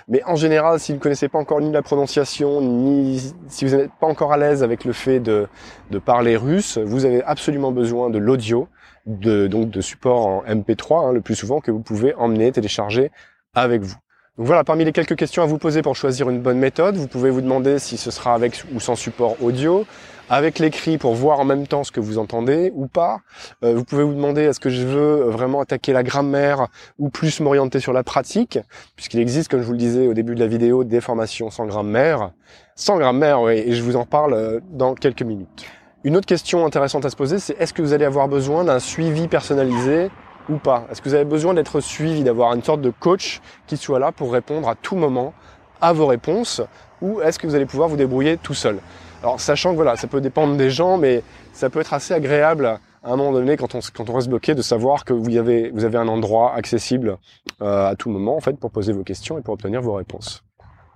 Mais 0.07 0.23
en 0.23 0.35
général, 0.35 0.79
si 0.79 0.91
vous 0.91 0.97
ne 0.97 1.01
connaissez 1.01 1.27
pas 1.27 1.38
encore 1.38 1.62
ni 1.62 1.71
la 1.71 1.81
prononciation, 1.81 2.62
ni 2.62 3.33
si 3.47 3.65
vous 3.65 3.75
n'êtes 3.75 3.91
pas 4.00 4.07
encore 4.07 4.31
à 4.31 4.38
l'aise 4.38 4.63
avec 4.63 4.85
le 4.85 4.94
fait 4.94 5.19
de, 5.19 5.47
de 5.91 6.00
parler 6.00 6.38
russe, 6.38 6.77
vous 6.77 7.06
avez 7.06 7.23
absolument 7.23 7.71
besoin 7.71 8.09
de 8.09 8.17
l'audio, 8.17 8.67
de, 9.06 9.47
donc 9.47 9.69
de 9.69 9.81
support 9.81 10.27
en 10.27 10.44
MP3, 10.44 11.09
hein, 11.09 11.12
le 11.13 11.21
plus 11.21 11.35
souvent, 11.35 11.59
que 11.59 11.71
vous 11.71 11.81
pouvez 11.81 12.13
emmener, 12.15 12.51
télécharger 12.51 13.12
avec 13.53 13.81
vous. 13.81 13.95
Donc 14.38 14.47
voilà, 14.47 14.65
parmi 14.65 14.83
les 14.83 14.91
quelques 14.91 15.15
questions 15.15 15.44
à 15.44 15.45
vous 15.45 15.57
poser 15.57 15.81
pour 15.81 15.95
choisir 15.95 16.29
une 16.29 16.41
bonne 16.41 16.57
méthode, 16.57 16.97
vous 16.97 17.07
pouvez 17.07 17.29
vous 17.29 17.41
demander 17.41 17.80
si 17.80 17.95
ce 17.95 18.11
sera 18.11 18.33
avec 18.33 18.63
ou 18.73 18.81
sans 18.81 18.95
support 18.95 19.42
audio, 19.42 19.85
avec 20.29 20.59
l'écrit 20.59 20.97
pour 20.97 21.13
voir 21.13 21.39
en 21.39 21.45
même 21.45 21.67
temps 21.67 21.83
ce 21.83 21.91
que 21.91 21.99
vous 21.99 22.17
entendez 22.17 22.71
ou 22.75 22.87
pas. 22.87 23.19
Euh, 23.63 23.73
vous 23.75 23.83
pouvez 23.83 24.03
vous 24.03 24.13
demander 24.13 24.41
est-ce 24.41 24.59
que 24.59 24.69
je 24.69 24.85
veux 24.85 25.23
vraiment 25.29 25.61
attaquer 25.61 25.94
la 25.94 26.03
grammaire 26.03 26.67
ou 26.97 27.09
plus 27.09 27.39
m'orienter 27.39 27.79
sur 27.79 27.94
la 27.94 28.03
pratique, 28.03 28.59
puisqu'il 28.95 29.19
existe, 29.19 29.49
comme 29.49 29.61
je 29.61 29.65
vous 29.65 29.73
le 29.73 29.77
disais 29.77 30.07
au 30.07 30.13
début 30.13 30.35
de 30.35 30.39
la 30.39 30.47
vidéo, 30.47 30.83
des 30.83 31.01
formations 31.01 31.49
sans 31.49 31.65
grammaire. 31.65 32.31
Sans 32.75 32.97
grammaire, 32.97 33.41
oui, 33.41 33.53
et 33.53 33.73
je 33.73 33.83
vous 33.83 33.95
en 33.95 34.05
parle 34.05 34.33
euh, 34.33 34.59
dans 34.71 34.95
quelques 34.95 35.23
minutes. 35.23 35.65
Une 36.03 36.17
autre 36.17 36.27
question 36.27 36.65
intéressante 36.65 37.05
à 37.05 37.09
se 37.09 37.15
poser, 37.15 37.39
c'est 37.39 37.59
est-ce 37.59 37.73
que 37.73 37.81
vous 37.81 37.94
allez 37.94 38.05
avoir 38.05 38.27
besoin 38.27 38.63
d'un 38.63 38.79
suivi 38.79 39.27
personnalisé 39.27 40.11
ou 40.49 40.57
pas? 40.57 40.85
Est-ce 40.91 41.01
que 41.01 41.09
vous 41.09 41.15
avez 41.15 41.25
besoin 41.25 41.55
d'être 41.55 41.79
suivi, 41.79 42.23
d'avoir 42.23 42.53
une 42.53 42.63
sorte 42.63 42.81
de 42.81 42.91
coach 42.91 43.41
qui 43.65 43.77
soit 43.77 43.97
là 43.97 44.11
pour 44.11 44.31
répondre 44.31 44.69
à 44.69 44.75
tout 44.75 44.95
moment 44.95 45.33
à 45.81 45.94
vos 45.94 46.05
réponses? 46.05 46.61
Ou 47.01 47.21
est-ce 47.21 47.39
que 47.39 47.47
vous 47.47 47.55
allez 47.55 47.65
pouvoir 47.65 47.89
vous 47.89 47.97
débrouiller 47.97 48.37
tout 48.37 48.53
seul? 48.53 48.79
Alors 49.24 49.40
sachant 49.40 49.72
que 49.72 49.76
voilà, 49.76 49.95
ça 49.95 50.07
peut 50.07 50.22
dépendre 50.22 50.56
des 50.56 50.69
gens, 50.69 50.98
mais 50.98 51.24
ça 51.54 51.69
peut 51.69 51.80
être 51.80 51.94
assez 51.94 52.14
agréable 52.14 52.66
à 52.66 52.80
un 53.12 53.16
moment 53.16 53.31
donné 53.31 53.56
quand 53.56 53.76
on, 53.76 53.80
quand 53.94 54.10
on 54.10 54.14
reste 54.14 54.30
bloqué 54.30 54.56
de 54.56 54.62
savoir 54.62 55.06
que 55.06 55.14
vous 55.14 55.38
avez, 55.38 55.69
vous 55.72 55.86
avez 55.86 55.98
un 55.98 56.07
endroit 56.07 56.54
accessible 56.56 57.18
euh, 57.62 57.88
à 57.88 57.95
tout 57.95 58.10
moment 58.10 58.36
en 58.36 58.40
fait 58.40 58.57
pour 58.60 58.72
poser 58.72 58.94
vos 58.94 59.04
questions 59.04 59.38
et 59.38 59.42
pour 59.42 59.54
obtenir 59.54 59.81
vos 59.81 59.94
réponses. 59.94 60.44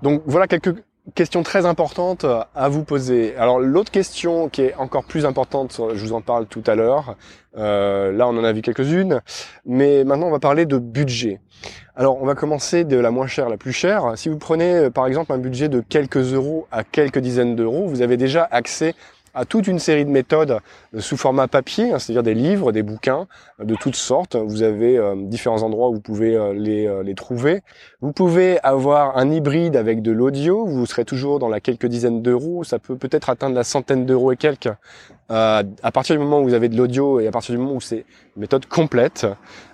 Donc 0.01 0.23
voilà 0.25 0.47
quelques 0.47 0.75
question 1.15 1.43
très 1.43 1.65
importante 1.65 2.25
à 2.55 2.69
vous 2.69 2.83
poser. 2.83 3.35
Alors 3.35 3.59
l'autre 3.59 3.91
question 3.91 4.49
qui 4.49 4.61
est 4.61 4.75
encore 4.75 5.03
plus 5.03 5.25
importante, 5.25 5.79
je 5.93 5.99
vous 5.99 6.13
en 6.13 6.21
parle 6.21 6.45
tout 6.45 6.63
à 6.67 6.75
l'heure, 6.75 7.15
euh, 7.57 8.11
là 8.11 8.27
on 8.27 8.37
en 8.37 8.43
a 8.43 8.51
vu 8.51 8.61
quelques-unes, 8.61 9.21
mais 9.65 10.03
maintenant 10.03 10.27
on 10.27 10.31
va 10.31 10.39
parler 10.39 10.65
de 10.65 10.77
budget. 10.77 11.39
Alors 11.95 12.21
on 12.21 12.25
va 12.25 12.35
commencer 12.35 12.83
de 12.83 12.97
la 12.97 13.11
moins 13.11 13.27
chère 13.27 13.47
à 13.47 13.49
la 13.49 13.57
plus 13.57 13.73
chère. 13.73 14.13
Si 14.15 14.29
vous 14.29 14.37
prenez 14.37 14.75
euh, 14.75 14.89
par 14.89 15.07
exemple 15.07 15.33
un 15.33 15.37
budget 15.37 15.67
de 15.67 15.81
quelques 15.81 16.33
euros 16.33 16.67
à 16.71 16.83
quelques 16.83 17.19
dizaines 17.19 17.55
d'euros, 17.55 17.87
vous 17.87 18.01
avez 18.01 18.17
déjà 18.17 18.47
accès 18.49 18.93
à 19.39 19.45
toute 19.45 19.67
une 19.67 19.79
série 19.79 20.05
de 20.05 20.09
méthodes 20.09 20.59
sous 20.97 21.15
format 21.15 21.47
papier, 21.47 21.91
hein, 21.91 21.99
c'est-à-dire 21.99 22.23
des 22.23 22.33
livres, 22.33 22.71
des 22.71 22.83
bouquins 22.83 23.27
de 23.59 23.75
toutes 23.75 23.95
sortes. 23.95 24.35
Vous 24.35 24.63
avez 24.63 24.99
différents 25.15 25.63
endroits 25.63 25.89
où 25.89 25.93
vous 25.95 26.01
pouvez 26.01 26.37
les, 26.53 27.15
trouver. 27.15 27.61
Vous 28.01 28.11
pouvez 28.11 28.59
avoir 28.61 29.17
un 29.17 29.31
hybride 29.31 29.75
avec 29.75 30.01
de 30.01 30.11
l'audio. 30.11 30.65
Vous 30.65 30.85
serez 30.85 31.05
toujours 31.05 31.39
dans 31.39 31.47
la 31.47 31.59
quelques 31.59 31.85
dizaines 31.85 32.21
d'euros. 32.21 32.63
Ça 32.63 32.79
peut 32.79 32.97
peut-être 32.97 33.29
atteindre 33.29 33.55
la 33.55 33.63
centaine 33.63 34.05
d'euros 34.05 34.31
et 34.31 34.37
quelques 34.37 34.69
à 35.29 35.91
partir 35.93 36.15
du 36.15 36.23
moment 36.23 36.39
où 36.39 36.43
vous 36.43 36.53
avez 36.53 36.69
de 36.69 36.77
l'audio 36.77 37.19
et 37.19 37.27
à 37.27 37.31
partir 37.31 37.53
du 37.53 37.61
moment 37.61 37.75
où 37.75 37.81
c'est 37.81 38.05
une 38.35 38.41
méthode 38.41 38.65
complète. 38.65 39.27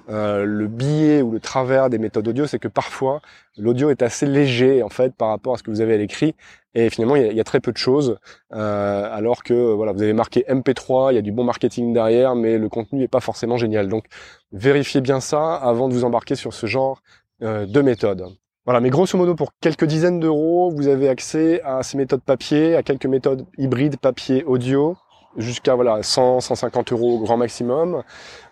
Euh, 0.09 0.45
le 0.45 0.67
biais 0.67 1.21
ou 1.21 1.31
le 1.31 1.39
travers 1.39 1.89
des 1.89 1.97
méthodes 1.97 2.27
audio, 2.27 2.45
c'est 2.45 2.59
que 2.59 2.67
parfois 2.67 3.21
l'audio 3.57 3.89
est 3.89 4.03
assez 4.03 4.25
léger 4.25 4.83
en 4.83 4.89
fait 4.89 5.15
par 5.15 5.29
rapport 5.29 5.55
à 5.55 5.57
ce 5.57 5.63
que 5.63 5.71
vous 5.71 5.81
avez 5.81 5.95
à 5.95 5.97
l'écrit, 5.97 6.35
et 6.75 6.89
finalement 6.89 7.15
il 7.15 7.33
y, 7.33 7.39
a, 7.39 7.43
très 7.43 7.61
peu 7.61 7.71
de 7.71 7.77
choses. 7.77 8.19
Euh, 8.53 9.09
alors 9.11 9.43
que 9.43 9.73
voilà, 9.73 9.93
vous 9.93 10.03
avez 10.03 10.13
marqué 10.13 10.45
MP3, 10.47 11.13
il 11.13 11.15
y 11.15 11.17
a 11.17 11.21
du 11.21 11.31
bon 11.31 11.45
marketing 11.45 11.93
derrière, 11.93 12.35
mais 12.35 12.57
le 12.57 12.69
contenu 12.69 12.99
n'est 12.99 13.07
pas 13.07 13.21
forcément 13.21 13.57
génial. 13.57 13.87
Donc 13.87 14.05
vérifiez 14.51 15.01
bien 15.01 15.21
ça 15.21 15.55
avant 15.55 15.87
de 15.87 15.93
vous 15.93 16.03
embarquer 16.03 16.35
sur 16.35 16.53
ce 16.53 16.67
genre 16.67 17.01
euh, 17.41 17.65
de 17.65 17.81
méthode. 17.81 18.25
Voilà, 18.65 18.81
mais 18.81 18.89
grosso 18.89 19.17
modo, 19.17 19.35
pour 19.35 19.51
quelques 19.61 19.85
dizaines 19.85 20.19
d'euros, 20.19 20.71
vous 20.71 20.87
avez 20.87 21.07
accès 21.07 21.61
à 21.63 21.83
ces 21.83 21.97
méthodes 21.97 22.23
papier, 22.23 22.75
à 22.75 22.83
quelques 22.83 23.05
méthodes 23.05 23.45
hybrides 23.57 23.97
papier-audio, 23.97 24.97
jusqu'à 25.37 25.75
voilà 25.75 26.01
100, 26.01 26.41
150 26.41 26.91
euros 26.91 27.17
au 27.17 27.19
grand 27.19 27.37
maximum. 27.37 28.03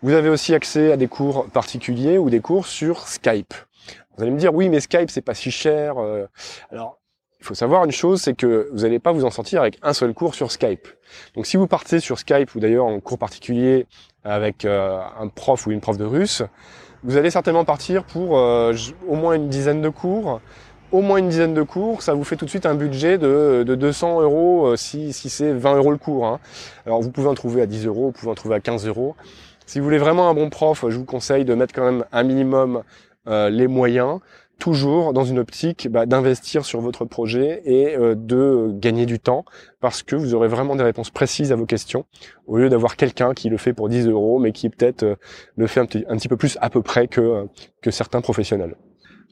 Vous 0.01 0.13
avez 0.13 0.29
aussi 0.29 0.53
accès 0.53 0.91
à 0.91 0.97
des 0.97 1.07
cours 1.07 1.47
particuliers 1.47 2.17
ou 2.17 2.29
des 2.29 2.41
cours 2.41 2.67
sur 2.67 3.07
Skype. 3.07 3.53
Vous 4.15 4.23
allez 4.23 4.31
me 4.31 4.37
dire 4.37 4.53
oui 4.53 4.69
mais 4.69 4.79
Skype 4.79 5.09
c'est 5.09 5.21
pas 5.21 5.33
si 5.33 5.49
cher. 5.49 5.97
Euh. 5.97 6.27
Alors 6.71 6.99
il 7.43 7.47
faut 7.47 7.55
savoir 7.55 7.83
une 7.83 7.91
chose, 7.91 8.21
c'est 8.21 8.35
que 8.35 8.69
vous 8.71 8.83
n'allez 8.83 8.99
pas 8.99 9.11
vous 9.11 9.25
en 9.25 9.29
sortir 9.29 9.59
avec 9.59 9.77
un 9.81 9.91
seul 9.91 10.13
cours 10.13 10.33
sur 10.33 10.49
Skype. 10.49 10.87
Donc 11.35 11.45
si 11.45 11.57
vous 11.57 11.67
partez 11.67 11.99
sur 11.99 12.17
Skype 12.17 12.55
ou 12.55 12.61
d'ailleurs 12.61 12.85
en 12.85 13.01
cours 13.01 13.17
particulier 13.17 13.85
avec 14.23 14.63
euh, 14.63 15.01
un 15.19 15.27
prof 15.27 15.67
ou 15.67 15.71
une 15.71 15.81
prof 15.81 15.97
de 15.97 16.05
russe, 16.05 16.41
vous 17.03 17.17
allez 17.17 17.29
certainement 17.29 17.65
partir 17.65 18.05
pour 18.05 18.37
euh, 18.37 18.73
au 19.09 19.15
moins 19.15 19.33
une 19.33 19.49
dizaine 19.49 19.81
de 19.81 19.89
cours 19.89 20.39
au 20.93 21.01
moins 21.01 21.17
une 21.17 21.27
dizaine 21.27 21.55
de 21.55 21.63
cours, 21.63 22.03
ça 22.03 22.13
vous 22.13 22.23
fait 22.23 22.35
tout 22.35 22.45
de 22.45 22.51
suite 22.51 22.67
un 22.67 22.75
budget 22.75 23.17
de, 23.17 23.63
200 23.63 24.21
euros 24.21 24.67
euh, 24.67 24.75
si, 24.77 25.11
c'est 25.11 25.51
20 25.51 25.77
euros 25.77 25.91
le 25.91 25.97
cours. 25.97 26.27
Hein. 26.27 26.39
Alors 26.85 27.01
vous 27.01 27.09
pouvez 27.09 27.27
en 27.27 27.33
trouver 27.33 27.63
à 27.63 27.65
10 27.65 27.87
euros, 27.87 28.05
vous 28.05 28.11
pouvez 28.11 28.31
en 28.31 28.35
trouver 28.35 28.55
à 28.55 28.59
15 28.59 28.87
euros. 28.87 29.15
Si 29.65 29.79
vous 29.79 29.85
voulez 29.85 29.97
vraiment 29.97 30.29
un 30.29 30.35
bon 30.35 30.49
prof, 30.49 30.85
je 30.87 30.95
vous 30.95 31.03
conseille 31.03 31.45
de 31.45 31.55
mettre 31.55 31.73
quand 31.73 31.83
même 31.83 32.05
un 32.13 32.23
minimum 32.23 32.83
les 33.25 33.67
moyens, 33.67 34.19
toujours 34.59 35.13
dans 35.13 35.25
une 35.25 35.39
optique 35.39 35.87
bah, 35.89 36.05
d'investir 36.05 36.65
sur 36.65 36.79
votre 36.81 37.05
projet 37.05 37.61
et 37.65 37.95
euh, 37.95 38.15
de 38.15 38.71
gagner 38.73 39.05
du 39.05 39.19
temps, 39.19 39.45
parce 39.79 40.03
que 40.03 40.15
vous 40.15 40.33
aurez 40.33 40.47
vraiment 40.47 40.75
des 40.75 40.83
réponses 40.83 41.09
précises 41.09 41.51
à 41.51 41.55
vos 41.55 41.65
questions, 41.65 42.05
au 42.47 42.57
lieu 42.57 42.69
d'avoir 42.69 42.95
quelqu'un 42.95 43.33
qui 43.33 43.49
le 43.49 43.57
fait 43.57 43.73
pour 43.73 43.89
10 43.89 44.07
euros, 44.07 44.39
mais 44.39 44.51
qui 44.51 44.69
peut-être 44.69 45.17
le 45.55 45.67
fait 45.67 45.79
un 45.79 45.85
petit, 45.85 46.27
peu 46.27 46.37
plus 46.37 46.57
à 46.61 46.69
peu 46.69 46.81
près 46.81 47.07
que, 47.07 47.47
que 47.81 47.91
certains 47.91 48.21
professionnels. 48.21 48.75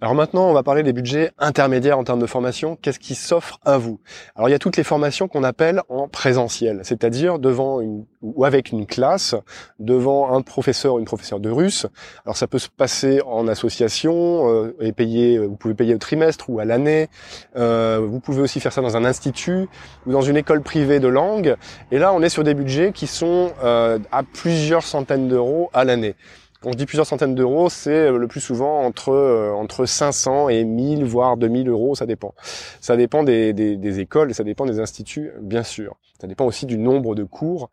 Alors 0.04 0.16
maintenant, 0.16 0.50
on 0.50 0.54
va 0.54 0.64
parler 0.64 0.82
des 0.82 0.94
budgets 0.94 1.32
intermédiaires 1.38 2.00
en 2.00 2.04
termes 2.04 2.20
de 2.20 2.26
formation. 2.26 2.76
Qu'est-ce 2.82 2.98
qui 2.98 3.14
s'offre 3.14 3.60
à 3.64 3.78
vous? 3.78 4.00
Alors 4.36 4.50
il 4.50 4.52
y 4.52 4.56
a 4.56 4.60
toutes 4.60 4.76
les 4.76 4.84
formations 4.84 5.28
qu'on 5.28 5.44
appelle 5.44 5.84
en 5.90 6.08
présentiel, 6.08 6.80
c'est-à-dire 6.82 7.38
devant 7.38 7.82
une 7.82 8.06
ou 8.24 8.44
avec 8.44 8.72
une 8.72 8.88
classe, 8.88 9.36
devant 9.78 10.34
un 10.34 10.42
professeur 10.42 10.96
ou 10.96 11.00
une 11.00 11.06
professeure 11.06 11.40
de 11.40 11.52
russe. 11.52 11.86
Alors 12.26 12.36
ça 12.36 12.48
peut 12.48 12.58
se 12.58 12.68
passer 12.68 13.22
en 13.28 13.48
association 13.48 14.50
euh, 14.50 14.76
et 14.80 14.92
payer, 14.92 15.38
vous 15.38 15.56
pouvez 15.56 15.76
payer 15.76 15.94
au 15.94 16.00
trimestre 16.00 16.50
ou 16.50 16.60
à 16.60 16.66
l'année. 16.66 17.08
Euh, 17.56 18.00
vous 18.04 18.20
pouvez 18.20 18.42
aussi 18.42 18.60
faire 18.60 18.74
ça 18.74 18.82
dans 18.82 18.98
un 18.98 19.06
institut 19.06 19.68
ou 20.08 20.12
dans 20.12 20.22
une 20.22 20.38
école 20.38 20.62
privée 20.62 21.00
de 21.00 21.08
langue. 21.08 21.56
Et 21.92 22.00
là, 22.00 22.12
on 22.12 22.24
est 22.24 22.30
sur 22.30 22.44
des 22.44 22.56
budgets 22.56 22.92
qui 22.92 23.06
sont 23.06 23.52
euh, 23.64 24.00
à 24.12 24.24
plusieurs 24.24 24.84
centaines 24.84 25.28
d'euros 25.28 25.70
à 25.74 25.84
l'année. 25.84 26.16
Quand 26.62 26.72
je 26.72 26.78
dis 26.78 26.86
plusieurs 26.86 27.08
centaines 27.08 27.34
d'euros, 27.34 27.70
c'est 27.70 27.90
euh, 27.90 28.18
le 28.20 28.28
plus 28.28 28.40
souvent 28.40 28.84
entre 28.84 29.10
euh, 29.10 29.52
entre 29.52 29.88
500 29.88 30.50
et 30.50 30.64
1000 30.64 31.04
voire 31.06 31.36
2000 31.36 31.68
euros, 31.70 31.96
ça 31.96 32.06
dépend. 32.06 32.36
Ça 32.80 32.96
dépend 32.98 33.24
des, 33.24 33.52
des, 33.52 33.78
des 33.78 34.00
écoles, 34.00 34.36
ça 34.36 34.44
dépend 34.44 34.68
des 34.68 34.80
instituts, 34.80 35.32
bien 35.42 35.64
sûr. 35.64 35.96
Ça 36.20 36.28
dépend 36.28 36.46
aussi 36.46 36.68
du 36.68 36.78
nombre 36.78 37.16
de 37.16 37.24
cours 37.24 37.72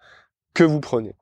que 0.55 0.65
vous 0.65 0.81
prenez. 0.81 1.15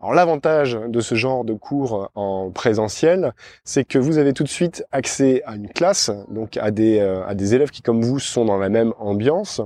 Alors 0.00 0.14
l'avantage 0.14 0.78
de 0.88 1.00
ce 1.00 1.14
genre 1.14 1.44
de 1.44 1.52
cours 1.52 2.10
en 2.14 2.50
présentiel, 2.50 3.34
c'est 3.64 3.84
que 3.84 3.98
vous 3.98 4.16
avez 4.16 4.32
tout 4.32 4.42
de 4.42 4.48
suite 4.48 4.84
accès 4.90 5.42
à 5.44 5.56
une 5.56 5.68
classe, 5.68 6.10
donc 6.30 6.56
à 6.56 6.70
des, 6.70 7.00
euh, 7.00 7.24
à 7.26 7.34
des 7.34 7.54
élèves 7.54 7.70
qui 7.70 7.82
comme 7.82 8.02
vous 8.02 8.18
sont 8.18 8.46
dans 8.46 8.56
la 8.56 8.70
même 8.70 8.94
ambiance. 8.98 9.60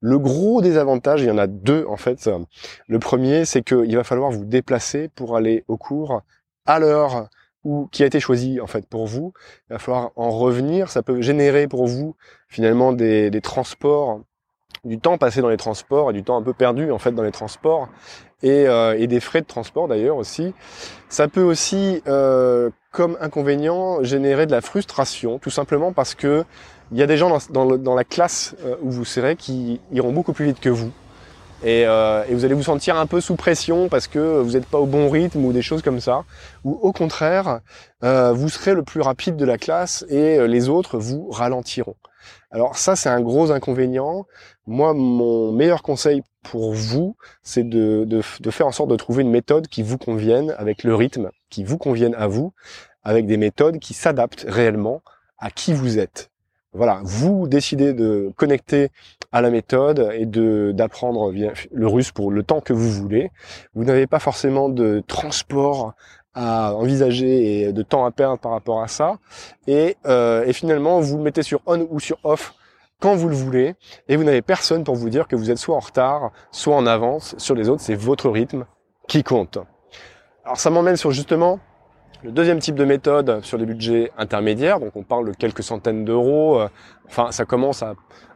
Le 0.00 0.18
gros 0.18 0.60
désavantage, 0.60 1.22
il 1.22 1.28
y 1.28 1.30
en 1.30 1.38
a 1.38 1.46
deux 1.46 1.86
en 1.88 1.96
fait. 1.96 2.28
Le 2.88 2.98
premier, 2.98 3.44
c'est 3.44 3.62
qu'il 3.62 3.94
va 3.96 4.04
falloir 4.04 4.32
vous 4.32 4.44
déplacer 4.44 5.08
pour 5.08 5.36
aller 5.36 5.64
au 5.68 5.76
cours 5.76 6.22
à 6.66 6.78
l'heure 6.78 7.28
ou 7.64 7.88
qui 7.92 8.02
a 8.02 8.06
été 8.06 8.20
choisi 8.20 8.60
en 8.60 8.66
fait 8.66 8.86
pour 8.86 9.06
vous. 9.06 9.32
Il 9.68 9.74
va 9.74 9.78
falloir 9.78 10.10
en 10.16 10.30
revenir. 10.30 10.90
Ça 10.90 11.02
peut 11.02 11.20
générer 11.20 11.68
pour 11.68 11.86
vous 11.86 12.16
finalement 12.48 12.92
des, 12.92 13.30
transports, 13.42 14.22
du 14.84 14.98
temps 14.98 15.18
passé 15.18 15.40
dans 15.42 15.50
les 15.50 15.56
transports 15.56 16.10
et 16.10 16.12
du 16.12 16.22
temps 16.22 16.36
un 16.36 16.42
peu 16.42 16.54
perdu 16.54 16.90
en 16.90 16.98
fait 16.98 17.12
dans 17.12 17.22
les 17.22 17.32
transports 17.32 17.88
et, 18.42 18.66
euh, 18.66 19.06
des 19.06 19.20
frais 19.20 19.42
de 19.42 19.46
transport 19.46 19.88
d'ailleurs 19.88 20.16
aussi. 20.16 20.54
Ça 21.08 21.28
peut 21.28 21.42
aussi, 21.42 22.02
euh, 22.06 22.70
comme 22.92 23.16
inconvénient, 23.20 24.02
générer 24.02 24.46
de 24.46 24.52
la 24.52 24.60
frustration, 24.60 25.38
tout 25.38 25.50
simplement 25.50 25.92
parce 25.92 26.14
que 26.14 26.44
il 26.92 26.98
y 26.98 27.02
a 27.02 27.06
des 27.06 27.16
gens 27.16 27.36
dans, 27.50 27.94
la 27.94 28.04
classe 28.04 28.56
euh, 28.64 28.74
où 28.82 28.90
vous 28.90 29.04
serez 29.04 29.36
qui 29.36 29.80
iront 29.92 30.12
beaucoup 30.12 30.32
plus 30.32 30.46
vite 30.46 30.60
que 30.60 30.70
vous. 30.70 30.90
Euh, 31.64 32.24
et, 32.28 32.34
vous 32.34 32.44
allez 32.44 32.54
vous 32.54 32.62
sentir 32.62 32.96
un 32.96 33.06
peu 33.06 33.20
sous 33.20 33.36
pression 33.36 33.88
parce 33.88 34.06
que 34.06 34.40
vous 34.40 34.52
n'êtes 34.52 34.66
pas 34.66 34.78
au 34.78 34.86
bon 34.86 35.10
rythme 35.10 35.44
ou 35.44 35.52
des 35.52 35.62
choses 35.62 35.82
comme 35.82 36.00
ça. 36.00 36.24
Ou 36.64 36.78
au 36.82 36.92
contraire, 36.92 37.60
euh, 38.02 38.32
vous 38.32 38.48
serez 38.48 38.74
le 38.74 38.82
plus 38.82 39.00
rapide 39.00 39.36
de 39.36 39.44
la 39.44 39.58
classe 39.58 40.04
et 40.08 40.38
euh, 40.38 40.46
les 40.46 40.68
autres 40.68 40.98
vous 40.98 41.30
ralentiront. 41.30 41.96
Alors 42.50 42.76
ça, 42.76 42.96
c'est 42.96 43.08
un 43.08 43.20
gros 43.20 43.50
inconvénient. 43.50 44.26
Moi, 44.66 44.94
mon 44.94 45.52
meilleur 45.52 45.82
conseil 45.82 46.22
pour 46.42 46.72
vous, 46.72 47.16
c'est 47.42 47.68
de, 47.68 48.04
de, 48.04 48.50
faire 48.50 48.66
en 48.66 48.72
sorte 48.72 48.90
de 48.90 48.96
trouver 48.96 49.22
une 49.22 49.30
méthode 49.30 49.68
qui 49.68 49.82
vous 49.82 49.98
convienne, 49.98 50.54
avec 50.58 50.84
le 50.84 50.94
rythme 50.94 51.30
qui 51.50 51.64
vous 51.64 51.78
convienne 51.78 52.14
à 52.14 52.26
vous, 52.28 52.52
avec 53.04 53.26
des 53.26 53.36
méthodes 53.36 53.78
qui 53.78 53.94
s'adaptent 53.94 54.46
réellement 54.48 55.02
à 55.38 55.50
qui 55.50 55.72
vous 55.72 55.98
êtes. 55.98 56.30
Voilà, 56.72 57.00
vous 57.02 57.48
décidez 57.48 57.92
de 57.92 58.32
connecter 58.36 58.90
à 59.32 59.40
la 59.40 59.50
méthode 59.50 60.10
et 60.14 60.26
de 60.26 60.72
d'apprendre 60.72 61.32
le 61.32 61.86
russe 61.86 62.10
pour 62.12 62.30
le 62.30 62.42
temps 62.42 62.60
que 62.60 62.72
vous 62.72 62.90
voulez. 62.90 63.30
Vous 63.74 63.84
n'avez 63.84 64.06
pas 64.06 64.18
forcément 64.18 64.68
de 64.68 65.02
transport 65.06 65.94
à 66.34 66.74
envisager 66.74 67.62
et 67.62 67.72
de 67.72 67.82
temps 67.82 68.04
à 68.04 68.10
perdre 68.10 68.38
par 68.38 68.52
rapport 68.52 68.82
à 68.82 68.88
ça. 68.88 69.18
Et, 69.66 69.96
euh, 70.06 70.44
et 70.44 70.52
finalement, 70.52 71.00
vous 71.00 71.18
mettez 71.18 71.42
sur 71.42 71.60
on 71.66 71.86
ou 71.90 72.00
sur 72.00 72.18
off 72.24 72.54
quand 73.00 73.14
vous 73.14 73.28
le 73.28 73.34
voulez, 73.34 73.74
et 74.08 74.16
vous 74.16 74.24
n'avez 74.24 74.42
personne 74.42 74.84
pour 74.84 74.94
vous 74.94 75.08
dire 75.08 75.26
que 75.26 75.34
vous 75.34 75.50
êtes 75.50 75.56
soit 75.56 75.74
en 75.74 75.80
retard, 75.80 76.32
soit 76.52 76.76
en 76.76 76.86
avance 76.86 77.34
sur 77.38 77.54
les 77.54 77.68
autres. 77.70 77.80
C'est 77.80 77.94
votre 77.94 78.28
rythme 78.28 78.66
qui 79.08 79.22
compte. 79.22 79.58
Alors 80.44 80.58
ça 80.58 80.70
m'emmène 80.70 80.96
sur 80.96 81.10
justement 81.10 81.58
le 82.22 82.32
deuxième 82.32 82.58
type 82.58 82.74
de 82.74 82.84
méthode 82.84 83.42
sur 83.42 83.56
les 83.56 83.64
budgets 83.64 84.12
intermédiaires, 84.18 84.78
donc 84.78 84.94
on 84.94 85.02
parle 85.02 85.28
de 85.28 85.32
quelques 85.32 85.62
centaines 85.62 86.04
d'euros, 86.04 86.60
euh, 86.60 86.68
enfin 87.06 87.32
ça 87.32 87.46
commence 87.46 87.82
à, 87.82 87.94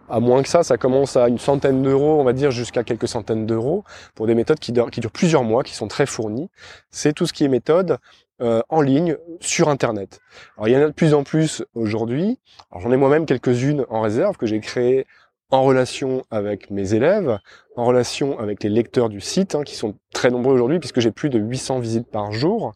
à 0.08 0.20
moins 0.20 0.42
que 0.42 0.48
ça, 0.48 0.62
ça 0.62 0.76
commence 0.76 1.16
à 1.16 1.28
une 1.28 1.38
centaine 1.38 1.82
d'euros, 1.82 2.20
on 2.20 2.24
va 2.24 2.32
dire 2.32 2.50
jusqu'à 2.50 2.84
quelques 2.84 3.08
centaines 3.08 3.46
d'euros, 3.46 3.84
pour 4.14 4.26
des 4.26 4.34
méthodes 4.34 4.58
qui, 4.58 4.72
durent, 4.72 4.90
plusieurs 5.12 5.44
mois, 5.44 5.62
qui 5.62 5.74
sont 5.74 5.88
très 5.88 6.06
fournies. 6.06 6.50
C'est 6.90 7.12
tout 7.12 7.26
ce 7.26 7.32
qui 7.32 7.44
est 7.44 7.48
méthode 7.48 7.98
euh, 8.40 8.62
en 8.68 8.80
ligne 8.80 9.16
sur 9.40 9.68
Internet. 9.68 10.20
Alors 10.56 10.68
il 10.68 10.72
y 10.72 10.76
en 10.76 10.82
a 10.82 10.86
de 10.86 10.92
plus 10.92 11.14
en 11.14 11.22
plus 11.22 11.64
aujourd'hui. 11.74 12.38
J'en 12.76 12.90
ai 12.90 12.96
moi-même 12.96 13.26
quelques-unes 13.26 13.86
en 13.88 14.00
réserve 14.00 14.36
que 14.36 14.46
j'ai 14.46 14.60
créées 14.60 15.06
en 15.54 15.62
relation 15.62 16.24
avec 16.32 16.70
mes 16.70 16.94
élèves, 16.94 17.38
en 17.76 17.84
relation 17.84 18.38
avec 18.40 18.62
les 18.64 18.68
lecteurs 18.68 19.08
du 19.08 19.20
site, 19.20 19.54
hein, 19.54 19.62
qui 19.62 19.76
sont 19.76 19.94
très 20.12 20.30
nombreux 20.30 20.52
aujourd'hui, 20.52 20.80
puisque 20.80 20.98
j'ai 20.98 21.12
plus 21.12 21.30
de 21.30 21.38
800 21.38 21.78
visites 21.78 22.10
par 22.10 22.32
jour. 22.32 22.72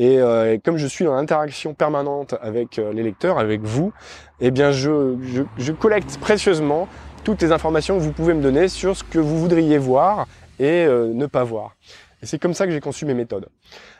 Euh, 0.00 0.52
et, 0.52 0.58
comme 0.58 0.76
je 0.76 0.88
suis 0.88 1.04
dans 1.04 1.14
l'interaction 1.14 1.72
permanente 1.74 2.34
avec 2.40 2.78
euh, 2.78 2.92
les 2.92 3.04
lecteurs, 3.04 3.38
avec 3.38 3.62
vous, 3.62 3.92
eh 4.40 4.50
bien 4.50 4.72
je, 4.72 5.16
je, 5.22 5.42
je 5.56 5.72
collecte 5.72 6.18
précieusement 6.18 6.88
toutes 7.22 7.42
les 7.42 7.52
informations 7.52 7.96
que 7.96 8.02
vous 8.02 8.12
pouvez 8.12 8.34
me 8.34 8.42
donner 8.42 8.66
sur 8.66 8.96
ce 8.96 9.04
que 9.04 9.20
vous 9.20 9.38
voudriez 9.38 9.78
voir 9.78 10.26
et 10.58 10.84
euh, 10.84 11.12
ne 11.12 11.26
pas 11.26 11.44
voir. 11.44 11.76
Et 12.22 12.26
c'est 12.26 12.40
comme 12.40 12.54
ça 12.54 12.66
que 12.66 12.72
j'ai 12.72 12.80
conçu 12.80 13.04
mes 13.06 13.14
méthodes. 13.14 13.48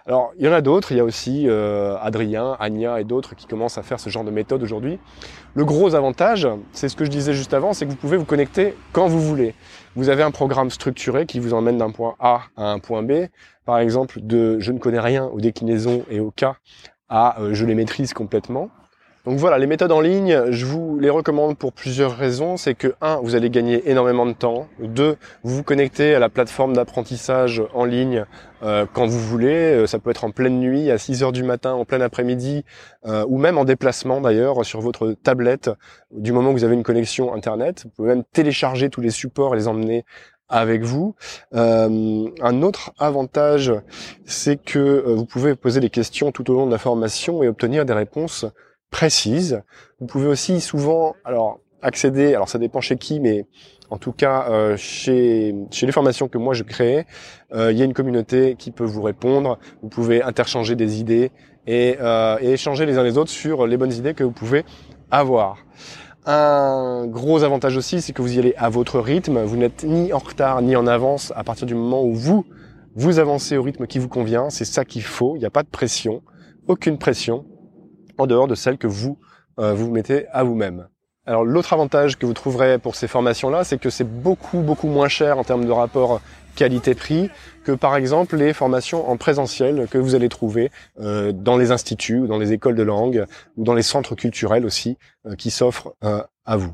Alors, 0.09 0.33
il 0.39 0.45
y 0.45 0.49
en 0.49 0.53
a 0.53 0.61
d'autres, 0.61 0.93
il 0.93 0.99
y 0.99 1.01
a 1.01 1.05
aussi 1.05 1.49
euh, 1.49 1.97
Adrien, 2.01 2.57
Anya 2.61 3.01
et 3.01 3.05
d'autres 3.05 3.35
qui 3.35 3.47
commencent 3.47 3.77
à 3.77 3.83
faire 3.83 3.99
ce 3.99 4.09
genre 4.09 4.23
de 4.23 4.31
méthode 4.31 4.63
aujourd'hui. 4.63 5.01
Le 5.55 5.65
gros 5.65 5.97
avantage, 5.97 6.47
c'est 6.71 6.89
ce 6.89 6.95
que 6.95 7.05
je 7.05 7.11
disais 7.11 7.33
juste 7.33 7.53
avant, 7.53 7.73
c'est 7.73 7.87
que 7.87 7.91
vous 7.91 7.97
pouvez 7.97 8.17
vous 8.17 8.25
connecter 8.25 8.77
quand 8.93 9.09
vous 9.09 9.21
voulez. 9.21 9.55
Vous 9.97 10.09
avez 10.09 10.23
un 10.23 10.31
programme 10.31 10.71
structuré 10.71 11.27
qui 11.27 11.41
vous 11.41 11.55
emmène 11.55 11.79
d'un 11.79 11.91
point 11.91 12.15
A 12.21 12.43
à 12.57 12.71
un 12.71 12.79
point 12.79 13.03
B. 13.03 13.27
Par 13.65 13.79
exemple, 13.79 14.21
de 14.23 14.61
je 14.61 14.71
ne 14.71 14.79
connais 14.79 15.01
rien 15.01 15.25
aux 15.25 15.41
déclinaisons 15.41 16.05
et 16.09 16.21
aux 16.21 16.31
cas 16.31 16.55
à 17.09 17.41
euh, 17.41 17.55
je 17.55 17.67
les 17.67 17.75
maîtrise 17.75 18.13
complètement. 18.13 18.71
Donc 19.27 19.39
voilà, 19.39 19.59
les 19.59 19.67
méthodes 19.67 19.91
en 19.91 20.01
ligne, 20.01 20.41
je 20.51 20.65
vous 20.67 21.01
les 21.01 21.11
recommande 21.11 21.59
pour 21.59 21.73
plusieurs 21.73 22.17
raisons. 22.17 22.57
C'est 22.57 22.75
que, 22.75 22.95
un, 23.01 23.17
vous 23.17 23.35
allez 23.35 23.51
gagner 23.51 23.91
énormément 23.91 24.25
de 24.25 24.33
temps. 24.33 24.69
Deux, 24.79 25.17
vous 25.43 25.57
vous 25.57 25.63
connectez 25.65 26.15
à 26.15 26.21
la 26.21 26.29
plateforme 26.29 26.75
d'apprentissage 26.75 27.61
en 27.75 27.85
ligne 27.85 28.25
euh, 28.63 28.87
quand 28.93 29.09
vous 29.09 29.19
voulez. 29.19 29.83
Euh, 29.83 29.87
ça 29.89 29.99
peut 29.99 30.11
être 30.11 30.23
en 30.23 30.31
pleine 30.31 30.61
nuit, 30.61 30.93
à 30.93 30.99
6 30.99 31.25
heures 31.25 31.33
du 31.33 31.43
matin, 31.43 31.73
en 31.73 31.85
plein 31.85 32.01
après-midi, 32.03 32.65
euh, 33.07 33.25
ou 33.27 33.39
même 33.39 33.59
en 33.59 33.65
déplacement 33.65 34.21
d'ailleurs, 34.21 34.65
sur 34.65 34.81
votre 34.81 35.15
tablette, 35.25 35.73
du 36.13 36.31
moment 36.31 36.55
que 36.55 36.59
vous 36.59 36.65
avez 36.65 36.77
une 36.77 36.85
connexion 36.85 37.35
Internet. 37.35 37.83
Vous 37.83 37.91
pouvez 37.91 38.11
même 38.11 38.23
télécharger 38.33 38.91
tous 38.91 39.01
les 39.01 39.11
supports 39.11 39.57
et 39.57 39.59
les 39.59 39.67
emmener 39.67 40.05
avec 40.49 40.85
vous. 40.85 41.17
un 41.53 42.63
autre 42.63 42.93
avantage, 43.01 43.73
c'est 44.25 44.57
que 44.57 45.03
vous 45.05 45.25
pouvez 45.25 45.57
poser 45.57 45.81
des 45.81 45.91
questions 45.91 46.31
tout 46.31 46.49
au 46.53 46.55
long 46.55 46.67
de 46.67 46.71
la 46.71 46.79
formation 46.79 47.43
et 47.43 47.49
obtenir 47.49 47.85
des 47.85 47.93
réponses 47.93 48.47
précise. 48.91 49.63
Vous 50.01 50.07
pouvez 50.07 50.27
aussi 50.27 50.61
souvent, 50.61 51.15
alors 51.25 51.61
accéder, 51.83 52.35
alors 52.35 52.49
ça 52.49 52.59
dépend 52.59 52.81
chez 52.81 52.97
qui, 52.97 53.21
mais 53.21 53.47
en 53.91 53.99
tout 53.99 54.13
cas 54.13 54.49
euh, 54.51 54.77
chez 54.77 55.55
chez 55.71 55.87
les 55.87 55.93
formations 55.93 56.29
que 56.29 56.39
moi 56.39 56.55
je 56.55 56.65
crée, 56.65 57.07
euh, 57.55 57.71
il 57.71 57.79
y 57.79 57.83
a 57.83 57.85
une 57.85 57.95
communauté 57.95 58.57
qui 58.59 58.71
peut 58.71 58.85
vous 58.85 59.03
répondre. 59.03 59.59
Vous 59.83 59.89
pouvez 59.89 60.23
interchanger 60.23 60.75
des 60.75 61.01
idées 61.01 61.31
et, 61.67 61.97
euh, 62.01 62.39
et 62.41 62.53
échanger 62.53 62.87
les 62.87 62.99
uns 62.99 63.03
les 63.03 63.19
autres 63.19 63.31
sur 63.31 63.67
les 63.67 63.77
bonnes 63.77 63.93
idées 63.93 64.15
que 64.15 64.25
vous 64.25 64.33
pouvez 64.33 64.65
avoir. 65.11 65.59
Un 66.29 67.07
gros 67.07 67.45
avantage 67.45 67.77
aussi, 67.77 68.01
c'est 68.01 68.13
que 68.13 68.21
vous 68.21 68.35
y 68.35 68.39
allez 68.41 68.55
à 68.57 68.69
votre 68.69 68.99
rythme. 68.99 69.45
Vous 69.45 69.57
n'êtes 69.57 69.85
ni 69.85 70.13
en 70.13 70.19
retard 70.19 70.61
ni 70.61 70.75
en 70.75 70.89
avance 70.89 71.33
à 71.37 71.45
partir 71.45 71.67
du 71.67 71.77
moment 71.77 72.03
où 72.03 72.15
vous 72.15 72.45
vous 72.97 73.21
avancez 73.21 73.57
au 73.57 73.63
rythme 73.63 73.87
qui 73.87 74.01
vous 74.01 74.09
convient. 74.09 74.51
C'est 74.51 74.65
ça 74.65 74.85
qu'il 74.85 75.03
faut. 75.03 75.37
Il 75.37 75.39
n'y 75.39 75.45
a 75.45 75.51
pas 75.51 75.63
de 75.63 75.69
pression, 75.69 76.23
aucune 76.67 76.99
pression 76.99 77.45
en 78.19 78.27
dehors 78.27 78.49
de 78.49 78.55
celle 78.55 78.79
que 78.79 78.87
vous 78.87 79.19
euh, 79.59 79.73
vous 79.73 79.91
mettez 79.91 80.27
à 80.29 80.43
vous-même. 80.43 80.89
Alors 81.25 81.45
l'autre 81.45 81.73
avantage 81.73 82.19
que 82.19 82.27
vous 82.27 82.35
trouverez 82.35 82.79
pour 82.79 82.95
ces 82.95 83.09
formations-là, 83.09 83.65
c'est 83.65 83.79
que 83.79 83.91
c'est 83.91 84.05
beaucoup 84.05 84.61
beaucoup 84.61 84.89
moins 84.89 85.09
cher 85.09 85.39
en 85.39 85.45
termes 85.45 85.65
de 85.65 85.73
rapport 85.73 86.21
qualité-prix 86.55 87.31
que 87.65 87.73
par 87.73 87.97
exemple 87.97 88.37
les 88.37 88.53
formations 88.53 89.11
en 89.11 89.17
présentiel 89.17 89.89
que 89.91 89.99
vous 89.99 90.15
allez 90.15 90.29
trouver 90.29 90.71
euh, 91.01 91.33
dans 91.33 91.57
les 91.57 91.71
instituts 91.71 92.21
ou 92.21 92.27
dans 92.27 92.39
les 92.39 92.53
écoles 92.53 92.77
de 92.77 92.83
langue 92.83 93.27
ou 93.57 93.65
dans 93.65 93.75
les 93.75 93.83
centres 93.83 94.15
culturels 94.15 94.65
aussi 94.65 94.97
euh, 95.27 95.35
qui 95.35 95.51
s'offrent 95.51 95.95
à 96.01 96.57
vous. 96.57 96.73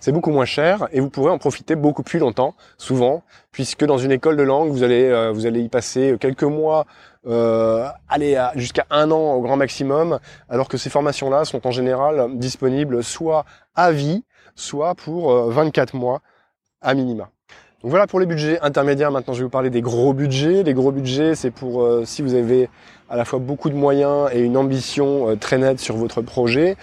C'est 0.00 0.12
beaucoup 0.12 0.30
moins 0.30 0.44
cher 0.44 0.88
et 0.92 1.00
vous 1.00 1.10
pourrez 1.10 1.30
en 1.30 1.38
profiter 1.38 1.76
beaucoup 1.76 2.02
plus 2.02 2.18
longtemps, 2.18 2.54
souvent, 2.78 3.22
puisque 3.52 3.84
dans 3.84 3.98
une 3.98 4.12
école 4.12 4.36
de 4.36 4.42
langue, 4.42 4.70
vous 4.70 4.82
allez 4.82 5.30
vous 5.32 5.46
allez 5.46 5.60
y 5.60 5.68
passer 5.68 6.16
quelques 6.20 6.42
mois 6.42 6.86
euh, 7.26 7.88
aller 8.08 8.38
jusqu'à 8.56 8.84
un 8.90 9.10
an 9.10 9.32
au 9.34 9.40
grand 9.40 9.56
maximum, 9.56 10.18
alors 10.50 10.68
que 10.68 10.76
ces 10.76 10.90
formations-là 10.90 11.46
sont 11.46 11.66
en 11.66 11.70
général 11.70 12.36
disponibles 12.36 13.02
soit 13.02 13.46
à 13.74 13.92
vie, 13.92 14.24
soit 14.54 14.94
pour 14.94 15.32
24 15.32 15.94
euh, 15.94 15.98
mois 15.98 16.20
à 16.82 16.94
minima. 16.94 17.30
Donc 17.82 17.90
voilà 17.90 18.06
pour 18.06 18.20
les 18.20 18.26
budgets 18.26 18.60
intermédiaires. 18.60 19.10
Maintenant, 19.10 19.34
je 19.34 19.38
vais 19.40 19.44
vous 19.44 19.50
parler 19.50 19.70
des 19.70 19.82
gros 19.82 20.12
budgets. 20.12 20.62
Les 20.62 20.74
gros 20.74 20.92
budgets, 20.92 21.34
c'est 21.34 21.50
pour 21.50 21.82
euh, 21.82 22.04
si 22.04 22.22
vous 22.22 22.34
avez 22.34 22.68
à 23.08 23.16
la 23.16 23.24
fois 23.24 23.38
beaucoup 23.38 23.70
de 23.70 23.74
moyens 23.74 24.30
et 24.32 24.40
une 24.40 24.56
ambition 24.56 25.30
euh, 25.30 25.36
très 25.36 25.58
nette 25.58 25.80
sur 25.80 25.96
votre 25.96 26.22
projet. 26.22 26.76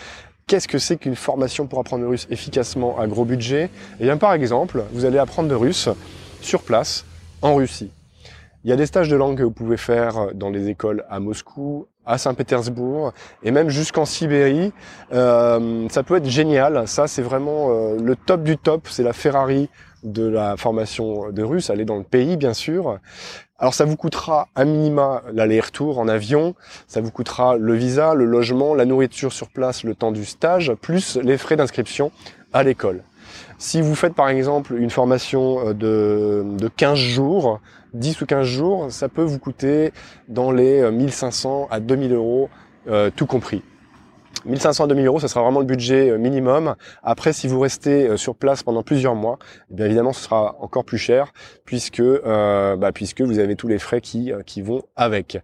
Qu'est-ce 0.52 0.68
que 0.68 0.80
c'est 0.80 0.98
qu'une 0.98 1.16
formation 1.16 1.66
pour 1.66 1.80
apprendre 1.80 2.04
le 2.04 2.10
russe 2.10 2.28
efficacement 2.30 3.00
à 3.00 3.08
gros 3.08 3.24
budget? 3.24 3.70
Eh 4.02 4.04
bien, 4.04 4.18
par 4.18 4.34
exemple, 4.34 4.84
vous 4.92 5.06
allez 5.06 5.18
apprendre 5.18 5.48
le 5.48 5.56
russe 5.56 5.88
sur 6.42 6.64
place 6.64 7.06
en 7.42 7.56
Russie. 7.56 7.90
Il 8.66 8.70
y 8.70 8.74
a 8.74 8.76
des 8.76 8.86
stages 8.86 9.08
de 9.08 9.16
langue 9.16 9.38
que 9.38 9.44
vous 9.44 9.52
pouvez 9.52 9.78
faire 9.78 10.34
dans 10.34 10.50
les 10.50 10.68
écoles 10.68 11.06
à 11.10 11.22
Moscou, 11.22 11.88
à 12.06 12.18
Saint-Pétersbourg 12.18 13.14
et 13.44 13.52
même 13.52 13.70
jusqu'en 13.70 14.04
Sibérie. 14.04 14.74
Euh, 15.14 15.88
ça 15.88 16.04
peut 16.04 16.18
être 16.18 16.28
génial. 16.28 16.86
Ça, 16.86 17.08
c'est 17.08 17.22
vraiment 17.22 17.70
euh, 17.70 17.98
le 17.98 18.18
top 18.18 18.44
du 18.44 18.58
top. 18.58 18.90
C'est 18.90 19.04
la 19.04 19.14
Ferrari 19.14 19.70
de 20.04 20.28
la 20.28 20.58
formation 20.58 21.32
de 21.32 21.44
russe. 21.44 21.70
Aller 21.70 21.86
dans 21.86 21.98
le 21.98 22.04
pays, 22.04 22.36
bien 22.36 22.54
sûr. 22.54 23.00
Alors 23.62 23.76
ça 23.76 23.86
vous 23.86 23.96
coûtera 23.96 24.48
à 24.56 24.66
minima 24.66 25.22
l'aller-retour 25.32 26.00
en 26.00 26.08
avion, 26.08 26.56
ça 26.88 27.00
vous 27.00 27.12
coûtera 27.12 27.58
le 27.58 27.76
visa, 27.76 28.16
le 28.16 28.26
logement, 28.26 28.74
la 28.74 28.86
nourriture 28.86 29.32
sur 29.32 29.50
place, 29.50 29.84
le 29.84 29.94
temps 29.94 30.12
du 30.12 30.26
stage, 30.26 30.74
plus 30.82 31.16
les 31.22 31.38
frais 31.38 31.58
d'inscription 31.58 32.12
à 32.54 32.64
l'école. 32.64 33.04
Si 33.60 33.80
vous 33.80 33.94
faites 33.94 34.16
par 34.16 34.30
exemple 34.30 34.74
une 34.74 34.90
formation 34.90 35.68
euh, 35.68 35.74
de, 35.76 36.44
de 36.58 36.68
15 36.70 36.98
jours, 36.98 37.60
10 37.94 38.22
ou 38.22 38.26
15 38.26 38.48
jours, 38.48 38.92
ça 38.92 39.10
peut 39.10 39.22
vous 39.22 39.38
coûter 39.38 39.94
dans 40.28 40.52
les 40.52 40.90
1500 40.90 41.68
euh, 41.70 41.76
à 41.76 41.80
2000 41.80 42.14
euros 42.14 42.50
euh, 42.88 43.12
tout 43.16 43.28
compris. 43.28 43.62
1500 44.46 44.86
à 44.86 44.88
2000 44.88 45.06
euros, 45.06 45.20
ce 45.20 45.28
sera 45.28 45.42
vraiment 45.44 45.60
le 45.60 45.66
budget 45.66 46.18
minimum. 46.18 46.76
Après, 47.04 47.34
si 47.34 47.48
vous 47.48 47.60
restez 47.60 48.18
sur 48.18 48.36
place 48.36 48.64
pendant 48.64 48.84
plusieurs 48.84 49.16
mois, 49.16 49.38
eh 49.70 49.76
bien 49.76 49.86
évidemment, 49.86 50.14
ce 50.14 50.24
sera 50.24 50.56
encore 50.60 50.84
plus 50.84 50.98
cher 50.98 51.32
puisque 51.66 52.02
bah, 52.02 52.92
puisque 52.94 53.22
vous 53.22 53.40
avez 53.40 53.56
tous 53.56 53.68
les 53.68 53.78
frais 53.78 54.02
qui 54.02 54.32
qui 54.46 54.62
vont 54.62 54.82
avec 54.96 55.38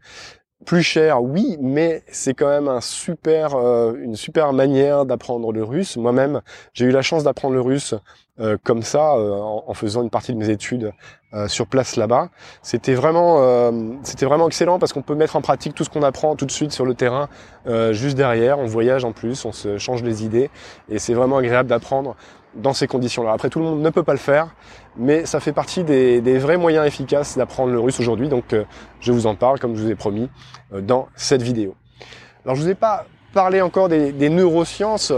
plus 0.66 0.84
cher, 0.84 1.24
oui, 1.24 1.58
mais 1.62 2.04
c'est 2.08 2.34
quand 2.34 2.50
même 2.50 2.68
un 2.68 2.82
super, 2.82 3.56
euh, 3.56 3.94
une 4.02 4.16
super 4.16 4.54
manière 4.54 5.06
d'apprendre 5.06 5.52
le 5.52 5.64
russe. 5.64 5.98
Moi-même, 5.98 6.42
j'ai 6.74 6.86
eu 6.86 6.92
la 6.92 7.02
chance 7.02 7.24
d'apprendre 7.24 7.54
le 7.54 7.62
russe 7.62 7.94
euh, 8.40 8.58
comme 8.64 8.82
ça, 8.84 9.16
euh, 9.16 9.32
en, 9.32 9.74
faisant 9.74 10.04
une 10.04 10.10
partie 10.10 10.34
de 10.34 10.38
mes 10.38 10.50
études 10.50 10.92
sur 11.48 11.68
place 11.68 11.98
là-bas. 11.98 12.30
C'était 12.64 12.96
vraiment, 12.96 13.72
c'était 14.02 14.26
vraiment 14.26 14.48
excellent 14.48 14.80
parce 14.80 14.94
qu'on 14.94 15.02
peut 15.02 15.14
mettre 15.14 15.36
en 15.36 15.42
pratique 15.42 15.76
tout 15.76 15.84
ce 15.84 15.90
qu'on 15.90 16.02
apprend 16.02 16.36
tout 16.36 16.46
de 16.46 16.52
suite 16.52 16.72
sur 16.72 16.86
le 16.86 16.96
terrain, 16.96 17.28
juste 17.92 18.18
derrière. 18.18 18.58
On 18.58 18.66
voyage 18.66 19.04
en 19.04 19.12
plus, 19.12 19.44
on 19.46 19.52
se 19.52 19.78
change 19.78 20.04
les 20.04 20.24
idées, 20.24 20.50
et 20.90 20.98
c'est 20.98 21.14
vraiment 21.14 21.38
agréable 21.38 21.70
d'apprendre 21.70 22.16
dans 22.58 22.74
ces 22.74 22.88
conditions-là. 22.88 23.32
Après, 23.32 23.50
tout 23.50 23.60
le 23.60 23.66
monde 23.66 23.82
ne 23.82 23.90
peut 23.90 24.04
pas 24.04 24.14
le 24.14 24.20
faire, 24.20 24.50
mais 24.98 25.26
ça 25.26 25.40
fait 25.40 25.54
partie 25.54 25.84
des, 25.84 26.38
vrais 26.38 26.58
moyens 26.58 26.86
efficaces 26.86 27.38
d'apprendre 27.38 27.72
le 27.72 27.80
russe 27.80 28.00
aujourd'hui. 28.00 28.30
Donc, 28.30 28.54
euh, 28.54 28.66
je 29.00 29.12
vous 29.12 29.28
en 29.28 29.36
parle, 29.36 29.60
comme 29.60 29.76
je 29.76 29.84
vous 29.84 29.92
ai 29.92 29.96
promis, 29.96 30.30
euh, 30.74 30.82
dans 30.82 31.08
cette 31.16 31.42
vidéo. 31.42 31.76
Alors, 32.44 32.56
je 32.56 32.62
vous 32.62 32.70
ai 32.70 32.76
pas 32.76 33.06
parler 33.38 33.62
encore 33.62 33.88
des, 33.88 34.30
neurosciences. 34.32 35.14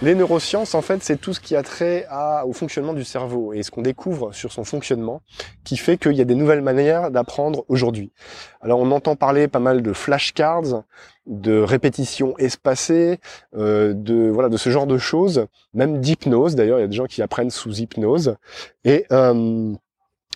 Les 0.00 0.14
neurosciences, 0.14 0.76
en 0.76 0.80
fait, 0.80 1.02
c'est 1.02 1.20
tout 1.20 1.34
ce 1.34 1.40
qui 1.40 1.56
a 1.56 1.64
trait 1.64 2.06
au 2.46 2.52
fonctionnement 2.52 2.92
du 2.92 3.02
cerveau 3.02 3.52
et 3.52 3.64
ce 3.64 3.72
qu'on 3.72 3.82
découvre 3.82 4.32
sur 4.32 4.52
son 4.52 4.62
fonctionnement 4.62 5.22
qui 5.64 5.76
fait 5.76 5.96
qu'il 5.96 6.12
y 6.12 6.20
a 6.20 6.24
des 6.24 6.36
nouvelles 6.36 6.62
manières 6.62 7.10
d'apprendre 7.10 7.64
aujourd'hui. 7.66 8.12
Alors, 8.60 8.78
on 8.78 8.92
entend 8.92 9.16
parler 9.16 9.48
pas 9.48 9.58
mal 9.58 9.82
de 9.82 9.92
flashcards, 9.92 10.84
de 11.26 11.58
répétitions 11.58 12.38
espacées, 12.38 13.18
euh, 13.56 13.92
de 13.92 14.30
voilà, 14.30 14.48
de 14.48 14.56
ce 14.56 14.70
genre 14.70 14.86
de 14.86 14.96
choses, 14.96 15.46
même 15.72 16.00
d'hypnose. 16.00 16.54
D'ailleurs, 16.54 16.78
il 16.78 16.82
y 16.82 16.84
a 16.84 16.88
des 16.88 16.96
gens 16.96 17.06
qui 17.06 17.22
apprennent 17.22 17.50
sous 17.50 17.72
hypnose 17.72 18.36
et 18.84 19.04
euh, 19.10 19.74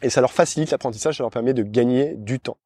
et 0.03 0.11
ça 0.11 0.21
leur 0.21 0.33
facilite 0.33 0.71
l'apprentissage, 0.71 1.17
ça 1.17 1.25
leur 1.25 1.31
permet 1.31 1.55
de 1.55 1.63
gagner 1.63 2.15
du 2.17 2.39
temps. 2.39 2.57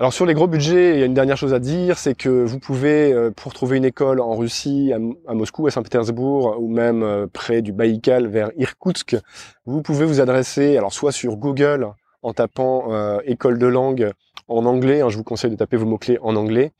Alors 0.00 0.14
sur 0.14 0.24
les 0.24 0.32
gros 0.32 0.46
budgets, 0.46 0.94
il 0.94 1.00
y 1.00 1.02
a 1.02 1.04
une 1.04 1.12
dernière 1.12 1.36
chose 1.36 1.52
à 1.52 1.58
dire, 1.58 1.98
c'est 1.98 2.14
que 2.14 2.30
vous 2.30 2.58
pouvez, 2.58 3.12
euh, 3.12 3.30
pour 3.30 3.52
trouver 3.52 3.76
une 3.76 3.84
école 3.84 4.20
en 4.20 4.34
Russie, 4.34 4.94
à, 4.94 5.34
Moscou, 5.34 5.66
à 5.66 5.70
Saint-Pétersbourg, 5.70 6.56
ou 6.58 6.72
même 6.72 7.02
euh, 7.02 7.26
près 7.30 7.60
du 7.60 7.74
Baïkal, 7.74 8.26
vers 8.26 8.50
Irkoutsk, 8.56 9.18
vous 9.66 9.82
pouvez 9.82 10.06
vous 10.06 10.22
adresser, 10.22 10.78
alors 10.78 10.94
soit 10.94 11.12
sur 11.12 11.36
Google, 11.36 11.86
en 12.22 12.32
tapant 12.32 12.94
euh, 12.94 13.18
école 13.26 13.58
de 13.58 13.66
langue 13.66 14.10
en 14.48 14.64
anglais, 14.64 15.02
hein, 15.02 15.10
je 15.10 15.18
vous 15.18 15.22
conseille 15.22 15.50
de 15.50 15.56
taper 15.56 15.76
vos 15.76 15.84
mots-clés 15.84 16.18
en 16.22 16.34
anglais, 16.34 16.72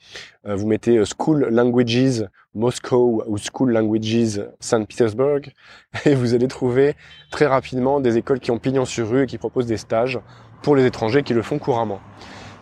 vous 0.46 0.66
mettez 0.66 1.02
School 1.04 1.46
Languages 1.50 2.26
Moscow 2.54 3.22
ou 3.26 3.36
School 3.36 3.72
Languages 3.72 4.40
Saint 4.60 4.82
Petersburg, 4.82 5.52
et 6.06 6.14
vous 6.14 6.32
allez 6.32 6.48
trouver 6.48 6.94
très 7.30 7.46
rapidement 7.46 8.00
des 8.00 8.16
écoles 8.16 8.40
qui 8.40 8.50
ont 8.50 8.58
pignon 8.58 8.86
sur 8.86 9.10
rue 9.10 9.24
et 9.24 9.26
qui 9.26 9.36
proposent 9.36 9.66
des 9.66 9.76
stages 9.76 10.18
pour 10.62 10.74
les 10.74 10.86
étrangers 10.86 11.22
qui 11.22 11.34
le 11.34 11.42
font 11.42 11.58
couramment. 11.58 12.00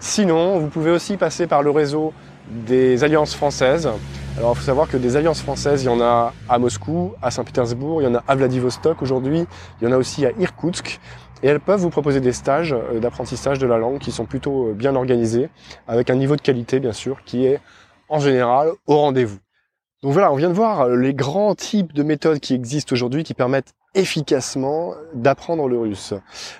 Sinon, 0.00 0.58
vous 0.58 0.68
pouvez 0.68 0.90
aussi 0.92 1.16
passer 1.16 1.46
par 1.46 1.62
le 1.62 1.70
réseau 1.70 2.12
des 2.48 3.02
alliances 3.02 3.34
françaises. 3.34 3.88
Alors, 4.36 4.52
il 4.52 4.58
faut 4.58 4.64
savoir 4.64 4.88
que 4.88 4.96
des 4.96 5.16
alliances 5.16 5.42
françaises, 5.42 5.82
il 5.82 5.86
y 5.86 5.88
en 5.88 6.00
a 6.00 6.32
à 6.48 6.58
Moscou, 6.58 7.14
à 7.20 7.32
Saint-Pétersbourg, 7.32 8.00
il 8.00 8.04
y 8.04 8.08
en 8.08 8.14
a 8.14 8.22
à 8.28 8.34
Vladivostok 8.36 9.02
aujourd'hui, 9.02 9.44
il 9.80 9.88
y 9.88 9.90
en 9.90 9.92
a 9.92 9.96
aussi 9.96 10.24
à 10.24 10.30
Irkoutsk. 10.38 11.00
Et 11.42 11.48
elles 11.48 11.60
peuvent 11.60 11.80
vous 11.80 11.90
proposer 11.90 12.20
des 12.20 12.32
stages 12.32 12.72
euh, 12.72 13.00
d'apprentissage 13.00 13.58
de 13.58 13.66
la 13.66 13.78
langue 13.78 13.98
qui 13.98 14.10
sont 14.10 14.24
plutôt 14.24 14.68
euh, 14.68 14.72
bien 14.72 14.94
organisés, 14.96 15.48
avec 15.86 16.10
un 16.10 16.16
niveau 16.16 16.36
de 16.36 16.40
qualité, 16.40 16.80
bien 16.80 16.92
sûr, 16.92 17.22
qui 17.24 17.46
est 17.46 17.60
en 18.08 18.18
général 18.18 18.70
au 18.86 18.96
rendez-vous. 18.96 19.38
Donc 20.02 20.12
voilà, 20.12 20.32
on 20.32 20.36
vient 20.36 20.48
de 20.48 20.54
voir 20.54 20.82
euh, 20.82 20.96
les 20.96 21.14
grands 21.14 21.54
types 21.54 21.92
de 21.92 22.02
méthodes 22.02 22.40
qui 22.40 22.54
existent 22.54 22.92
aujourd'hui 22.92 23.24
qui 23.24 23.34
permettent 23.34 23.74
efficacement 23.98 24.94
d'apprendre 25.12 25.68
le 25.68 25.78
russe. 25.78 26.14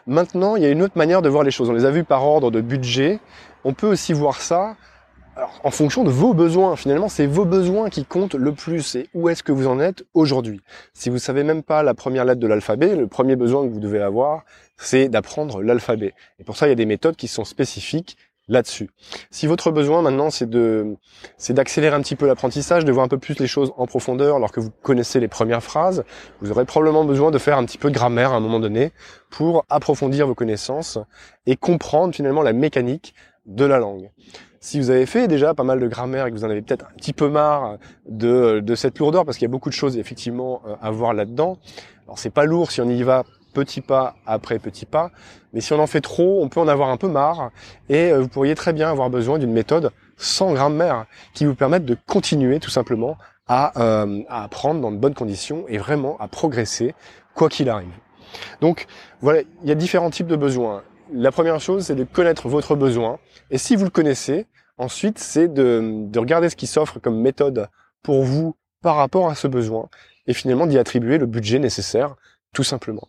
Maintenant, 0.06 0.56
il 0.56 0.62
y 0.62 0.66
a 0.66 0.70
une 0.70 0.82
autre 0.82 0.98
manière 0.98 1.22
de 1.22 1.28
voir 1.28 1.44
les 1.44 1.50
choses. 1.50 1.70
On 1.70 1.72
les 1.72 1.84
a 1.84 1.90
vues 1.90 2.04
par 2.04 2.26
ordre 2.26 2.50
de 2.50 2.60
budget. 2.60 3.20
On 3.64 3.72
peut 3.72 3.86
aussi 3.86 4.12
voir 4.12 4.40
ça 4.40 4.76
en 5.62 5.70
fonction 5.70 6.04
de 6.04 6.10
vos 6.10 6.34
besoins. 6.34 6.76
Finalement, 6.76 7.08
c'est 7.08 7.26
vos 7.26 7.44
besoins 7.44 7.90
qui 7.90 8.04
comptent 8.04 8.34
le 8.34 8.52
plus 8.52 8.96
et 8.96 9.08
où 9.14 9.28
est-ce 9.28 9.42
que 9.42 9.52
vous 9.52 9.68
en 9.68 9.78
êtes 9.80 10.04
aujourd'hui. 10.14 10.60
Si 10.94 11.10
vous 11.10 11.18
savez 11.18 11.44
même 11.44 11.62
pas 11.62 11.82
la 11.82 11.94
première 11.94 12.24
lettre 12.24 12.40
de 12.40 12.46
l'alphabet, 12.46 12.96
le 12.96 13.06
premier 13.06 13.36
besoin 13.36 13.64
que 13.66 13.72
vous 13.72 13.80
devez 13.80 14.00
avoir, 14.00 14.44
c'est 14.76 15.08
d'apprendre 15.08 15.62
l'alphabet. 15.62 16.14
Et 16.38 16.44
pour 16.44 16.56
ça, 16.56 16.66
il 16.66 16.70
y 16.70 16.72
a 16.72 16.76
des 16.76 16.86
méthodes 16.86 17.16
qui 17.16 17.28
sont 17.28 17.44
spécifiques 17.44 18.16
là-dessus. 18.48 18.90
Si 19.30 19.46
votre 19.46 19.70
besoin 19.70 20.02
maintenant 20.02 20.30
c'est 20.30 20.48
de 20.48 20.96
c'est 21.36 21.52
d'accélérer 21.52 21.94
un 21.94 22.00
petit 22.00 22.16
peu 22.16 22.26
l'apprentissage, 22.26 22.84
de 22.84 22.92
voir 22.92 23.04
un 23.04 23.08
peu 23.08 23.18
plus 23.18 23.38
les 23.38 23.46
choses 23.46 23.72
en 23.76 23.86
profondeur 23.86 24.36
alors 24.36 24.52
que 24.52 24.60
vous 24.60 24.70
connaissez 24.82 25.20
les 25.20 25.28
premières 25.28 25.62
phrases, 25.62 26.04
vous 26.40 26.50
aurez 26.50 26.64
probablement 26.64 27.04
besoin 27.04 27.30
de 27.30 27.38
faire 27.38 27.58
un 27.58 27.64
petit 27.64 27.78
peu 27.78 27.90
de 27.90 27.94
grammaire 27.94 28.32
à 28.32 28.36
un 28.36 28.40
moment 28.40 28.60
donné 28.60 28.92
pour 29.30 29.64
approfondir 29.68 30.26
vos 30.26 30.34
connaissances 30.34 30.98
et 31.46 31.56
comprendre 31.56 32.14
finalement 32.14 32.42
la 32.42 32.52
mécanique 32.52 33.14
de 33.46 33.64
la 33.64 33.78
langue. 33.78 34.10
Si 34.60 34.80
vous 34.80 34.90
avez 34.90 35.06
fait 35.06 35.28
déjà 35.28 35.54
pas 35.54 35.62
mal 35.62 35.78
de 35.78 35.86
grammaire 35.86 36.26
et 36.26 36.30
que 36.30 36.36
vous 36.36 36.44
en 36.44 36.50
avez 36.50 36.62
peut-être 36.62 36.86
un 36.86 36.96
petit 36.96 37.12
peu 37.12 37.28
marre 37.28 37.78
de, 38.08 38.60
de 38.60 38.74
cette 38.74 38.98
lourdeur, 38.98 39.24
parce 39.24 39.38
qu'il 39.38 39.46
y 39.46 39.50
a 39.50 39.52
beaucoup 39.52 39.68
de 39.68 39.74
choses 39.74 39.96
effectivement 39.96 40.62
euh, 40.66 40.74
à 40.82 40.90
voir 40.90 41.14
là-dedans. 41.14 41.58
Alors 42.06 42.18
c'est 42.18 42.30
pas 42.30 42.44
lourd 42.44 42.72
si 42.72 42.80
on 42.80 42.88
y 42.88 43.02
va 43.02 43.24
petit 43.58 43.80
pas 43.80 44.14
après 44.24 44.60
petit 44.60 44.86
pas, 44.86 45.10
mais 45.52 45.60
si 45.60 45.72
on 45.72 45.80
en 45.80 45.88
fait 45.88 46.00
trop, 46.00 46.42
on 46.42 46.48
peut 46.48 46.60
en 46.60 46.68
avoir 46.68 46.90
un 46.90 46.96
peu 46.96 47.08
marre 47.08 47.50
et 47.88 48.12
euh, 48.12 48.20
vous 48.20 48.28
pourriez 48.28 48.54
très 48.54 48.72
bien 48.72 48.88
avoir 48.88 49.10
besoin 49.10 49.38
d'une 49.38 49.52
méthode 49.52 49.90
sans 50.16 50.52
grammaire 50.52 51.06
qui 51.34 51.44
vous 51.44 51.56
permette 51.56 51.84
de 51.84 51.96
continuer 52.06 52.60
tout 52.60 52.70
simplement 52.70 53.18
à, 53.48 53.72
euh, 53.82 54.22
à 54.28 54.44
apprendre 54.44 54.80
dans 54.80 54.92
de 54.92 54.96
bonnes 54.96 55.14
conditions 55.14 55.64
et 55.66 55.78
vraiment 55.78 56.16
à 56.20 56.28
progresser 56.28 56.94
quoi 57.34 57.48
qu'il 57.48 57.68
arrive. 57.68 57.88
Donc 58.60 58.86
voilà, 59.20 59.40
il 59.62 59.68
y 59.68 59.72
a 59.72 59.74
différents 59.74 60.10
types 60.10 60.28
de 60.28 60.36
besoins. 60.36 60.84
La 61.12 61.32
première 61.32 61.58
chose, 61.58 61.86
c'est 61.86 61.96
de 61.96 62.04
connaître 62.04 62.48
votre 62.48 62.76
besoin. 62.76 63.18
Et 63.50 63.58
si 63.58 63.74
vous 63.74 63.84
le 63.84 63.90
connaissez, 63.90 64.46
ensuite, 64.76 65.18
c'est 65.18 65.48
de 65.52 66.18
regarder 66.18 66.48
ce 66.48 66.56
qui 66.56 66.66
s'offre 66.68 67.00
comme 67.00 67.20
méthode 67.20 67.68
pour 68.02 68.22
vous 68.22 68.54
par 68.82 68.96
rapport 68.96 69.28
à 69.28 69.34
ce 69.34 69.48
besoin 69.48 69.88
et 70.28 70.34
finalement 70.34 70.66
d'y 70.66 70.78
attribuer 70.78 71.18
le 71.18 71.26
budget 71.26 71.58
nécessaire, 71.58 72.14
tout 72.52 72.62
simplement. 72.62 73.08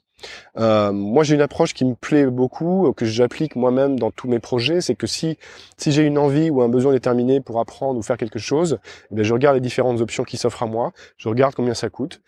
Euh, 0.57 0.91
moi, 0.91 1.23
j'ai 1.23 1.35
une 1.35 1.41
approche 1.41 1.73
qui 1.73 1.85
me 1.85 1.95
plaît 1.95 2.25
beaucoup, 2.25 2.91
que 2.93 3.05
j'applique 3.05 3.55
moi-même 3.55 3.99
dans 3.99 4.11
tous 4.11 4.27
mes 4.27 4.39
projets, 4.39 4.81
c'est 4.81 4.95
que 4.95 5.07
si 5.07 5.37
si 5.77 5.91
j'ai 5.91 6.03
une 6.03 6.17
envie 6.17 6.49
ou 6.49 6.61
un 6.61 6.69
besoin 6.69 6.91
déterminé 6.91 7.41
pour 7.41 7.59
apprendre 7.59 7.97
ou 7.99 8.01
faire 8.01 8.17
quelque 8.17 8.39
chose, 8.39 8.79
eh 9.15 9.23
je 9.23 9.33
regarde 9.33 9.55
les 9.55 9.61
différentes 9.61 10.01
options 10.01 10.23
qui 10.23 10.37
s'offrent 10.37 10.63
à 10.63 10.67
moi, 10.67 10.91
je 11.17 11.29
regarde 11.29 11.55
combien 11.55 11.73
ça 11.73 11.89
coûte, 11.89 12.21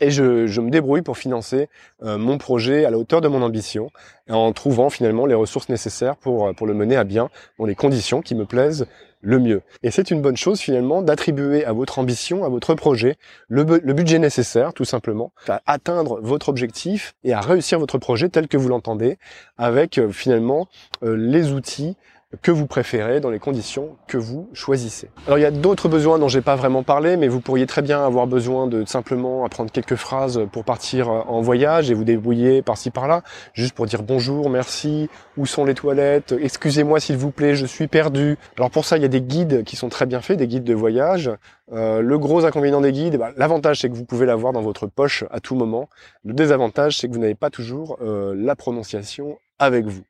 et 0.00 0.10
je, 0.10 0.60
me 0.60 0.70
débrouille 0.70 1.02
pour 1.02 1.18
financer 1.18 1.68
euh, 2.02 2.18
mon 2.18 2.38
projet 2.38 2.84
à 2.84 2.90
la 2.90 2.98
hauteur 2.98 3.20
de 3.20 3.28
mon 3.28 3.42
ambition, 3.42 3.90
en 4.28 4.52
trouvant 4.52 4.90
finalement 4.90 5.26
les 5.26 5.34
ressources 5.34 5.68
nécessaires 5.68 6.16
pour, 6.16 6.54
pour 6.54 6.66
le 6.66 6.74
mener 6.74 6.96
à 6.96 7.04
bien 7.04 7.30
dans 7.58 7.66
les 7.66 7.74
conditions 7.74 8.20
qui 8.20 8.34
me 8.34 8.44
plaisent 8.44 8.86
le 9.20 9.38
mieux. 9.38 9.62
Et 9.82 9.90
c'est 9.90 10.10
une 10.10 10.22
bonne 10.22 10.36
chose 10.36 10.60
finalement 10.60 11.02
d'attribuer 11.02 11.64
à 11.64 11.72
votre 11.72 11.98
ambition, 11.98 12.44
à 12.44 12.48
votre 12.48 12.74
projet, 12.74 13.16
le, 13.48 13.64
budget 13.64 14.18
nécessaire 14.18 14.72
tout 14.72 14.84
simplement 14.84 15.32
à 15.48 15.60
atteindre 15.66 16.20
votre 16.22 16.48
objectif 16.48 17.14
et 17.24 17.32
à 17.32 17.40
réussir 17.40 17.78
votre 17.78 17.98
projet 17.98 18.28
tel 18.28 18.48
que 18.48 18.56
vous 18.56 18.68
l'entendez, 18.68 19.18
avec 19.56 19.98
euh, 19.98 20.10
finalement 20.10 20.68
euh, 21.02 21.16
les 21.16 21.52
outils 21.52 21.96
que 22.42 22.50
vous 22.50 22.66
préférez 22.66 23.20
dans 23.20 23.30
les 23.30 23.38
conditions 23.38 23.96
que 24.06 24.18
vous 24.18 24.50
choisissez. 24.52 25.08
Alors 25.26 25.38
il 25.38 25.42
y 25.42 25.46
a 25.46 25.50
d'autres 25.50 25.88
besoins 25.88 26.18
dont 26.18 26.28
j'ai 26.28 26.42
pas 26.42 26.56
vraiment 26.56 26.82
parlé, 26.82 27.16
mais 27.16 27.26
vous 27.26 27.40
pourriez 27.40 27.66
très 27.66 27.80
bien 27.80 28.04
avoir 28.04 28.26
besoin 28.26 28.66
de 28.66 28.84
simplement 28.84 29.46
apprendre 29.46 29.72
quelques 29.72 29.94
phrases 29.94 30.42
pour 30.52 30.64
partir 30.64 31.08
euh, 31.08 31.20
en 31.26 31.40
voyage 31.40 31.90
et 31.90 31.94
vous 31.94 32.04
débrouiller 32.04 32.60
par-ci 32.60 32.90
par-là, 32.90 33.22
juste 33.54 33.74
pour 33.74 33.86
dire 33.86 34.02
bonjour, 34.02 34.50
merci, 34.50 35.08
où 35.38 35.46
sont 35.46 35.64
les 35.64 35.72
toilettes, 35.72 36.34
excusez-moi 36.38 37.00
s'il 37.00 37.16
vous 37.16 37.30
plaît, 37.30 37.54
je 37.54 37.64
suis 37.64 37.86
perdu. 37.86 38.36
Alors 38.58 38.70
pour 38.70 38.84
ça 38.84 38.98
il 38.98 39.02
y 39.02 39.06
a 39.06 39.08
des 39.08 39.22
guides 39.22 39.64
qui 39.64 39.76
sont 39.76 39.88
très 39.88 40.04
bien 40.04 40.20
faits, 40.20 40.38
des 40.38 40.48
guides 40.48 40.64
de 40.64 40.74
voyage. 40.74 41.30
Euh, 41.72 42.02
le 42.02 42.18
gros 42.18 42.44
inconvénient 42.44 42.82
des 42.82 42.92
guides, 42.92 43.16
bah, 43.16 43.30
l'avantage 43.38 43.80
c'est 43.80 43.88
que 43.88 43.94
vous 43.94 44.04
pouvez 44.04 44.26
l'avoir 44.26 44.52
dans 44.52 44.62
votre 44.62 44.86
poche 44.86 45.24
à 45.30 45.40
tout 45.40 45.54
moment. 45.54 45.88
Le 46.24 46.34
désavantage 46.34 46.98
c'est 46.98 47.08
que 47.08 47.14
vous 47.14 47.20
n'avez 47.20 47.34
pas 47.34 47.48
toujours 47.48 47.98
euh, 48.02 48.34
la 48.36 48.54
prononciation 48.54 49.38
avec 49.58 49.86
vous 49.86 50.02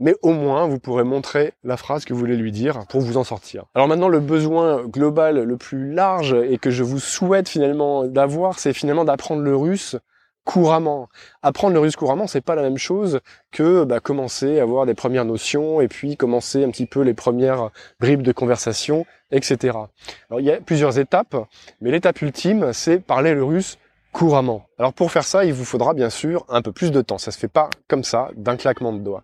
mais 0.00 0.14
au 0.22 0.32
moins 0.32 0.66
vous 0.66 0.78
pourrez 0.78 1.04
montrer 1.04 1.52
la 1.64 1.76
phrase 1.76 2.04
que 2.04 2.12
vous 2.12 2.20
voulez 2.20 2.36
lui 2.36 2.52
dire 2.52 2.86
pour 2.88 3.00
vous 3.00 3.16
en 3.16 3.24
sortir. 3.24 3.64
Alors 3.74 3.88
maintenant 3.88 4.08
le 4.08 4.20
besoin 4.20 4.84
global 4.84 5.42
le 5.42 5.56
plus 5.56 5.92
large 5.92 6.34
et 6.34 6.58
que 6.58 6.70
je 6.70 6.82
vous 6.82 7.00
souhaite 7.00 7.48
finalement 7.48 8.04
d'avoir, 8.04 8.58
c'est 8.58 8.72
finalement 8.72 9.04
d'apprendre 9.04 9.42
le 9.42 9.56
russe 9.56 9.96
couramment. 10.48 11.10
Apprendre 11.42 11.74
le 11.74 11.80
russe 11.80 11.94
couramment, 11.94 12.26
c'est 12.26 12.40
pas 12.40 12.54
la 12.54 12.62
même 12.62 12.78
chose 12.78 13.20
que 13.52 13.84
bah, 13.84 14.00
commencer 14.00 14.58
à 14.58 14.62
avoir 14.62 14.86
des 14.86 14.94
premières 14.94 15.26
notions 15.26 15.82
et 15.82 15.88
puis 15.88 16.16
commencer 16.16 16.64
un 16.64 16.70
petit 16.70 16.86
peu 16.86 17.02
les 17.02 17.12
premières 17.12 17.68
bribes 18.00 18.22
de 18.22 18.32
conversation, 18.32 19.04
etc. 19.30 19.76
Alors 20.30 20.40
il 20.40 20.46
y 20.46 20.50
a 20.50 20.58
plusieurs 20.58 20.98
étapes, 20.98 21.36
mais 21.82 21.90
l'étape 21.90 22.22
ultime, 22.22 22.72
c'est 22.72 22.98
parler 22.98 23.34
le 23.34 23.44
russe 23.44 23.76
couramment. 24.12 24.66
Alors 24.78 24.92
pour 24.92 25.12
faire 25.12 25.24
ça, 25.24 25.44
il 25.44 25.52
vous 25.52 25.64
faudra 25.64 25.94
bien 25.94 26.10
sûr 26.10 26.44
un 26.48 26.62
peu 26.62 26.72
plus 26.72 26.90
de 26.90 27.00
temps. 27.00 27.18
Ça 27.18 27.30
se 27.30 27.38
fait 27.38 27.48
pas 27.48 27.70
comme 27.88 28.04
ça, 28.04 28.30
d'un 28.36 28.56
claquement 28.56 28.92
de 28.92 28.98
doigts. 28.98 29.22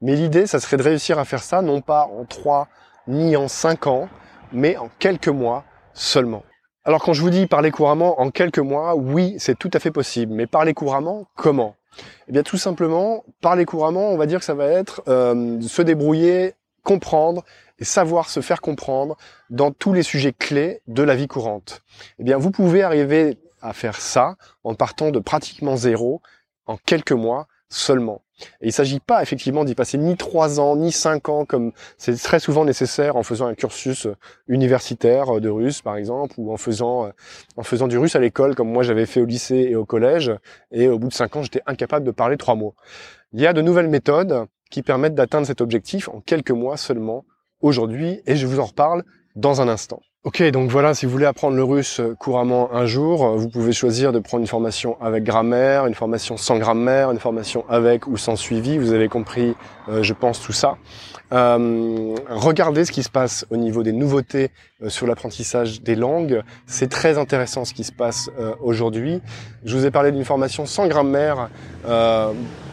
Mais 0.00 0.14
l'idée, 0.14 0.46
ça 0.46 0.60
serait 0.60 0.76
de 0.76 0.82
réussir 0.82 1.18
à 1.18 1.24
faire 1.24 1.42
ça 1.42 1.62
non 1.62 1.80
pas 1.80 2.06
en 2.06 2.24
trois 2.24 2.68
ni 3.08 3.36
en 3.36 3.48
cinq 3.48 3.86
ans, 3.86 4.08
mais 4.52 4.76
en 4.76 4.90
quelques 4.98 5.28
mois 5.28 5.64
seulement. 5.94 6.42
Alors 6.84 7.02
quand 7.02 7.12
je 7.12 7.22
vous 7.22 7.30
dis 7.30 7.46
parler 7.46 7.70
couramment 7.70 8.20
en 8.20 8.30
quelques 8.30 8.58
mois, 8.58 8.94
oui, 8.94 9.36
c'est 9.38 9.58
tout 9.58 9.70
à 9.72 9.80
fait 9.80 9.90
possible. 9.90 10.32
Mais 10.34 10.46
parler 10.46 10.74
couramment, 10.74 11.26
comment? 11.34 11.74
Eh 12.28 12.32
bien 12.32 12.42
tout 12.42 12.58
simplement, 12.58 13.24
parler 13.40 13.64
couramment, 13.64 14.10
on 14.10 14.16
va 14.16 14.26
dire 14.26 14.40
que 14.40 14.44
ça 14.44 14.54
va 14.54 14.66
être 14.66 15.02
euh, 15.08 15.60
se 15.62 15.82
débrouiller, 15.82 16.54
comprendre 16.86 17.42
et 17.78 17.84
savoir 17.84 18.30
se 18.30 18.40
faire 18.40 18.60
comprendre 18.60 19.16
dans 19.50 19.70
tous 19.70 19.92
les 19.92 20.02
sujets 20.02 20.32
clés 20.32 20.80
de 20.86 21.02
la 21.02 21.14
vie 21.14 21.26
courante. 21.26 21.82
Eh 22.18 22.24
bien, 22.24 22.38
vous 22.38 22.50
pouvez 22.50 22.82
arriver 22.82 23.38
à 23.66 23.72
faire 23.72 24.00
ça 24.00 24.36
en 24.64 24.74
partant 24.74 25.10
de 25.10 25.18
pratiquement 25.18 25.76
zéro 25.76 26.22
en 26.66 26.76
quelques 26.76 27.12
mois 27.12 27.46
seulement. 27.68 28.22
Et 28.60 28.64
il 28.64 28.66
ne 28.66 28.72
s'agit 28.72 29.00
pas 29.00 29.22
effectivement 29.22 29.64
d'y 29.64 29.74
passer 29.74 29.98
ni 29.98 30.16
trois 30.16 30.60
ans, 30.60 30.76
ni 30.76 30.92
cinq 30.92 31.28
ans, 31.28 31.44
comme 31.44 31.72
c'est 31.96 32.14
très 32.16 32.38
souvent 32.38 32.64
nécessaire 32.64 33.16
en 33.16 33.22
faisant 33.22 33.46
un 33.46 33.54
cursus 33.54 34.06
universitaire 34.46 35.40
de 35.40 35.48
russe, 35.48 35.80
par 35.80 35.96
exemple, 35.96 36.34
ou 36.36 36.52
en 36.52 36.56
faisant, 36.56 37.10
en 37.56 37.62
faisant 37.62 37.88
du 37.88 37.98
russe 37.98 38.14
à 38.14 38.20
l'école, 38.20 38.54
comme 38.54 38.70
moi 38.70 38.82
j'avais 38.82 39.06
fait 39.06 39.20
au 39.20 39.24
lycée 39.24 39.68
et 39.70 39.74
au 39.74 39.86
collège, 39.86 40.32
et 40.70 40.88
au 40.88 40.98
bout 40.98 41.08
de 41.08 41.14
cinq 41.14 41.34
ans, 41.36 41.42
j'étais 41.42 41.62
incapable 41.66 42.04
de 42.04 42.10
parler 42.10 42.36
trois 42.36 42.54
mots. 42.54 42.74
Il 43.32 43.40
y 43.40 43.46
a 43.46 43.52
de 43.52 43.62
nouvelles 43.62 43.88
méthodes 43.88 44.46
qui 44.70 44.82
permettent 44.82 45.14
d'atteindre 45.14 45.46
cet 45.46 45.60
objectif 45.60 46.08
en 46.08 46.20
quelques 46.20 46.50
mois 46.50 46.76
seulement 46.76 47.24
aujourd'hui, 47.60 48.20
et 48.26 48.36
je 48.36 48.46
vous 48.46 48.60
en 48.60 48.66
reparle 48.66 49.02
dans 49.34 49.60
un 49.60 49.68
instant. 49.68 50.00
Ok, 50.26 50.42
donc 50.50 50.72
voilà, 50.72 50.92
si 50.92 51.06
vous 51.06 51.12
voulez 51.12 51.24
apprendre 51.24 51.54
le 51.54 51.62
russe 51.62 52.00
couramment 52.18 52.74
un 52.74 52.84
jour, 52.84 53.36
vous 53.36 53.48
pouvez 53.48 53.72
choisir 53.72 54.10
de 54.10 54.18
prendre 54.18 54.40
une 54.40 54.48
formation 54.48 55.00
avec 55.00 55.22
grammaire, 55.22 55.86
une 55.86 55.94
formation 55.94 56.36
sans 56.36 56.58
grammaire, 56.58 57.12
une 57.12 57.20
formation 57.20 57.64
avec 57.68 58.08
ou 58.08 58.16
sans 58.16 58.34
suivi. 58.34 58.76
Vous 58.76 58.92
avez 58.92 59.06
compris, 59.06 59.54
euh, 59.88 60.02
je 60.02 60.12
pense, 60.12 60.40
tout 60.40 60.50
ça. 60.50 60.78
Euh, 61.32 62.16
regardez 62.28 62.84
ce 62.84 62.90
qui 62.90 63.04
se 63.04 63.08
passe 63.08 63.46
au 63.50 63.56
niveau 63.56 63.84
des 63.84 63.92
nouveautés 63.92 64.50
euh, 64.82 64.88
sur 64.88 65.06
l'apprentissage 65.06 65.80
des 65.82 65.94
langues. 65.94 66.42
C'est 66.66 66.90
très 66.90 67.18
intéressant 67.18 67.64
ce 67.64 67.72
qui 67.72 67.84
se 67.84 67.92
passe 67.92 68.28
aujourd'hui. 68.60 69.22
Je 69.64 69.76
vous 69.76 69.86
ai 69.86 69.92
parlé 69.92 70.10
d'une 70.10 70.24
formation 70.24 70.66
sans 70.66 70.88
grammaire 70.88 71.50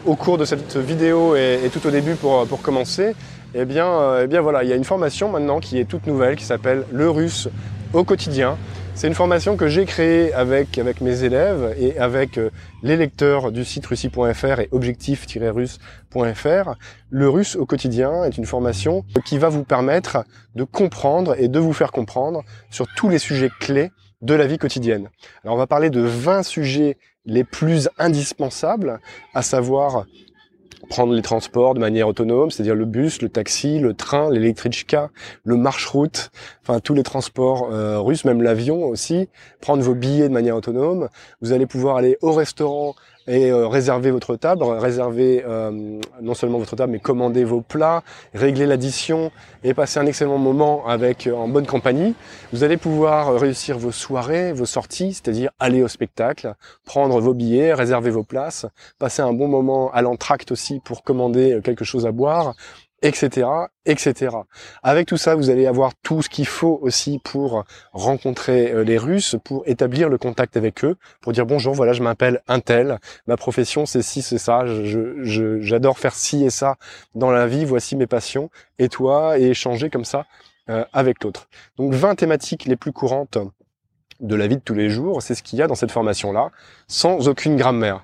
au 0.04 0.16
cours 0.16 0.38
de 0.38 0.44
cette 0.44 0.76
vidéo 0.76 1.36
et, 1.36 1.60
et 1.64 1.68
tout 1.68 1.86
au 1.86 1.90
début 1.92 2.16
pour, 2.16 2.48
pour 2.48 2.62
commencer. 2.62 3.14
Eh 3.56 3.64
bien, 3.64 3.86
euh, 3.86 4.24
eh 4.24 4.26
bien 4.26 4.40
voilà, 4.40 4.64
il 4.64 4.68
y 4.68 4.72
a 4.72 4.76
une 4.76 4.84
formation 4.84 5.28
maintenant 5.28 5.60
qui 5.60 5.78
est 5.78 5.84
toute 5.84 6.08
nouvelle 6.08 6.34
qui 6.34 6.44
s'appelle 6.44 6.84
le 6.92 7.08
russe 7.08 7.48
au 7.92 8.02
quotidien. 8.02 8.58
C'est 8.96 9.06
une 9.06 9.14
formation 9.14 9.56
que 9.56 9.68
j'ai 9.68 9.84
créée 9.84 10.34
avec, 10.34 10.76
avec 10.76 11.00
mes 11.00 11.22
élèves 11.22 11.72
et 11.78 11.96
avec 11.98 12.36
euh, 12.36 12.50
les 12.82 12.96
lecteurs 12.96 13.52
du 13.52 13.64
site 13.64 13.86
russie.fr 13.86 14.58
et 14.58 14.68
objectif-russe.fr. 14.72 16.74
Le 17.10 17.28
russe 17.28 17.54
au 17.54 17.64
quotidien 17.64 18.24
est 18.24 18.36
une 18.38 18.46
formation 18.46 19.04
qui 19.24 19.38
va 19.38 19.50
vous 19.50 19.62
permettre 19.62 20.24
de 20.56 20.64
comprendre 20.64 21.36
et 21.38 21.46
de 21.46 21.60
vous 21.60 21.72
faire 21.72 21.92
comprendre 21.92 22.42
sur 22.70 22.86
tous 22.96 23.08
les 23.08 23.18
sujets 23.18 23.50
clés 23.60 23.92
de 24.20 24.34
la 24.34 24.48
vie 24.48 24.58
quotidienne. 24.58 25.10
Alors 25.44 25.54
on 25.54 25.58
va 25.58 25.68
parler 25.68 25.90
de 25.90 26.00
20 26.00 26.42
sujets 26.42 26.96
les 27.24 27.44
plus 27.44 27.88
indispensables, 27.98 28.98
à 29.32 29.42
savoir 29.42 30.06
prendre 30.88 31.12
les 31.12 31.22
transports 31.22 31.74
de 31.74 31.80
manière 31.80 32.08
autonome, 32.08 32.50
c'est-à-dire 32.50 32.74
le 32.74 32.84
bus, 32.84 33.22
le 33.22 33.28
taxi, 33.28 33.78
le 33.78 33.94
train, 33.94 34.30
l'électrichka, 34.30 35.10
le 35.44 35.56
marche-route, 35.56 36.30
enfin 36.62 36.80
tous 36.80 36.94
les 36.94 37.02
transports 37.02 37.70
euh, 37.72 37.98
russes, 38.00 38.24
même 38.24 38.42
l'avion 38.42 38.84
aussi, 38.84 39.28
prendre 39.60 39.82
vos 39.82 39.94
billets 39.94 40.28
de 40.28 40.34
manière 40.34 40.56
autonome. 40.56 41.08
Vous 41.40 41.52
allez 41.52 41.66
pouvoir 41.66 41.96
aller 41.96 42.18
au 42.22 42.32
restaurant 42.32 42.94
et 43.26 43.50
euh, 43.50 43.66
réserver 43.66 44.10
votre 44.10 44.36
table, 44.36 44.62
réserver 44.64 45.42
euh, 45.46 46.00
non 46.20 46.34
seulement 46.34 46.58
votre 46.58 46.76
table, 46.76 46.92
mais 46.92 46.98
commander 46.98 47.44
vos 47.44 47.60
plats, 47.60 48.02
régler 48.34 48.66
l'addition 48.66 49.30
et 49.62 49.74
passer 49.74 49.98
un 49.98 50.06
excellent 50.06 50.38
moment 50.38 50.86
avec 50.86 51.26
euh, 51.26 51.34
en 51.34 51.48
bonne 51.48 51.66
compagnie. 51.66 52.14
Vous 52.52 52.64
allez 52.64 52.76
pouvoir 52.76 53.34
réussir 53.38 53.78
vos 53.78 53.92
soirées, 53.92 54.52
vos 54.52 54.66
sorties, 54.66 55.14
c'est-à-dire 55.14 55.50
aller 55.58 55.82
au 55.82 55.88
spectacle, 55.88 56.54
prendre 56.84 57.20
vos 57.20 57.34
billets, 57.34 57.74
réserver 57.74 58.10
vos 58.10 58.24
places, 58.24 58.66
passer 58.98 59.22
un 59.22 59.32
bon 59.32 59.48
moment 59.48 59.90
à 59.92 60.02
l'entracte 60.02 60.52
aussi 60.52 60.80
pour 60.84 61.02
commander 61.02 61.60
quelque 61.64 61.84
chose 61.84 62.06
à 62.06 62.12
boire 62.12 62.54
etc., 63.04 63.46
etc. 63.84 64.34
Avec 64.82 65.06
tout 65.06 65.18
ça, 65.18 65.34
vous 65.34 65.50
allez 65.50 65.66
avoir 65.66 65.92
tout 66.02 66.22
ce 66.22 66.30
qu'il 66.30 66.46
faut 66.46 66.78
aussi 66.82 67.20
pour 67.22 67.64
rencontrer 67.92 68.72
euh, 68.72 68.82
les 68.82 68.96
Russes, 68.96 69.36
pour 69.44 69.62
établir 69.66 70.08
le 70.08 70.16
contact 70.16 70.56
avec 70.56 70.84
eux, 70.84 70.96
pour 71.20 71.32
dire 71.32 71.44
bonjour, 71.44 71.74
voilà, 71.74 71.92
je 71.92 72.02
m'appelle 72.02 72.40
un 72.48 72.60
tel, 72.60 72.98
ma 73.26 73.36
profession 73.36 73.84
c'est 73.84 74.00
ci, 74.00 74.22
c'est 74.22 74.38
ça, 74.38 74.64
je, 74.64 75.60
j'adore 75.60 75.98
faire 75.98 76.14
ci 76.14 76.44
et 76.44 76.50
ça 76.50 76.76
dans 77.14 77.30
la 77.30 77.46
vie, 77.46 77.66
voici 77.66 77.94
mes 77.94 78.06
passions, 78.06 78.50
et 78.78 78.88
toi, 78.88 79.38
et 79.38 79.50
échanger 79.50 79.90
comme 79.90 80.06
ça 80.06 80.24
euh, 80.70 80.84
avec 80.94 81.22
l'autre. 81.22 81.48
Donc 81.76 81.92
20 81.92 82.14
thématiques 82.14 82.64
les 82.64 82.76
plus 82.76 82.92
courantes 82.92 83.36
de 84.20 84.34
la 84.34 84.46
vie 84.46 84.56
de 84.56 84.62
tous 84.62 84.74
les 84.74 84.88
jours, 84.88 85.20
c'est 85.20 85.34
ce 85.34 85.42
qu'il 85.42 85.58
y 85.58 85.62
a 85.62 85.66
dans 85.66 85.74
cette 85.74 85.92
formation-là, 85.92 86.50
sans 86.88 87.28
aucune 87.28 87.56
grammaire. 87.56 88.02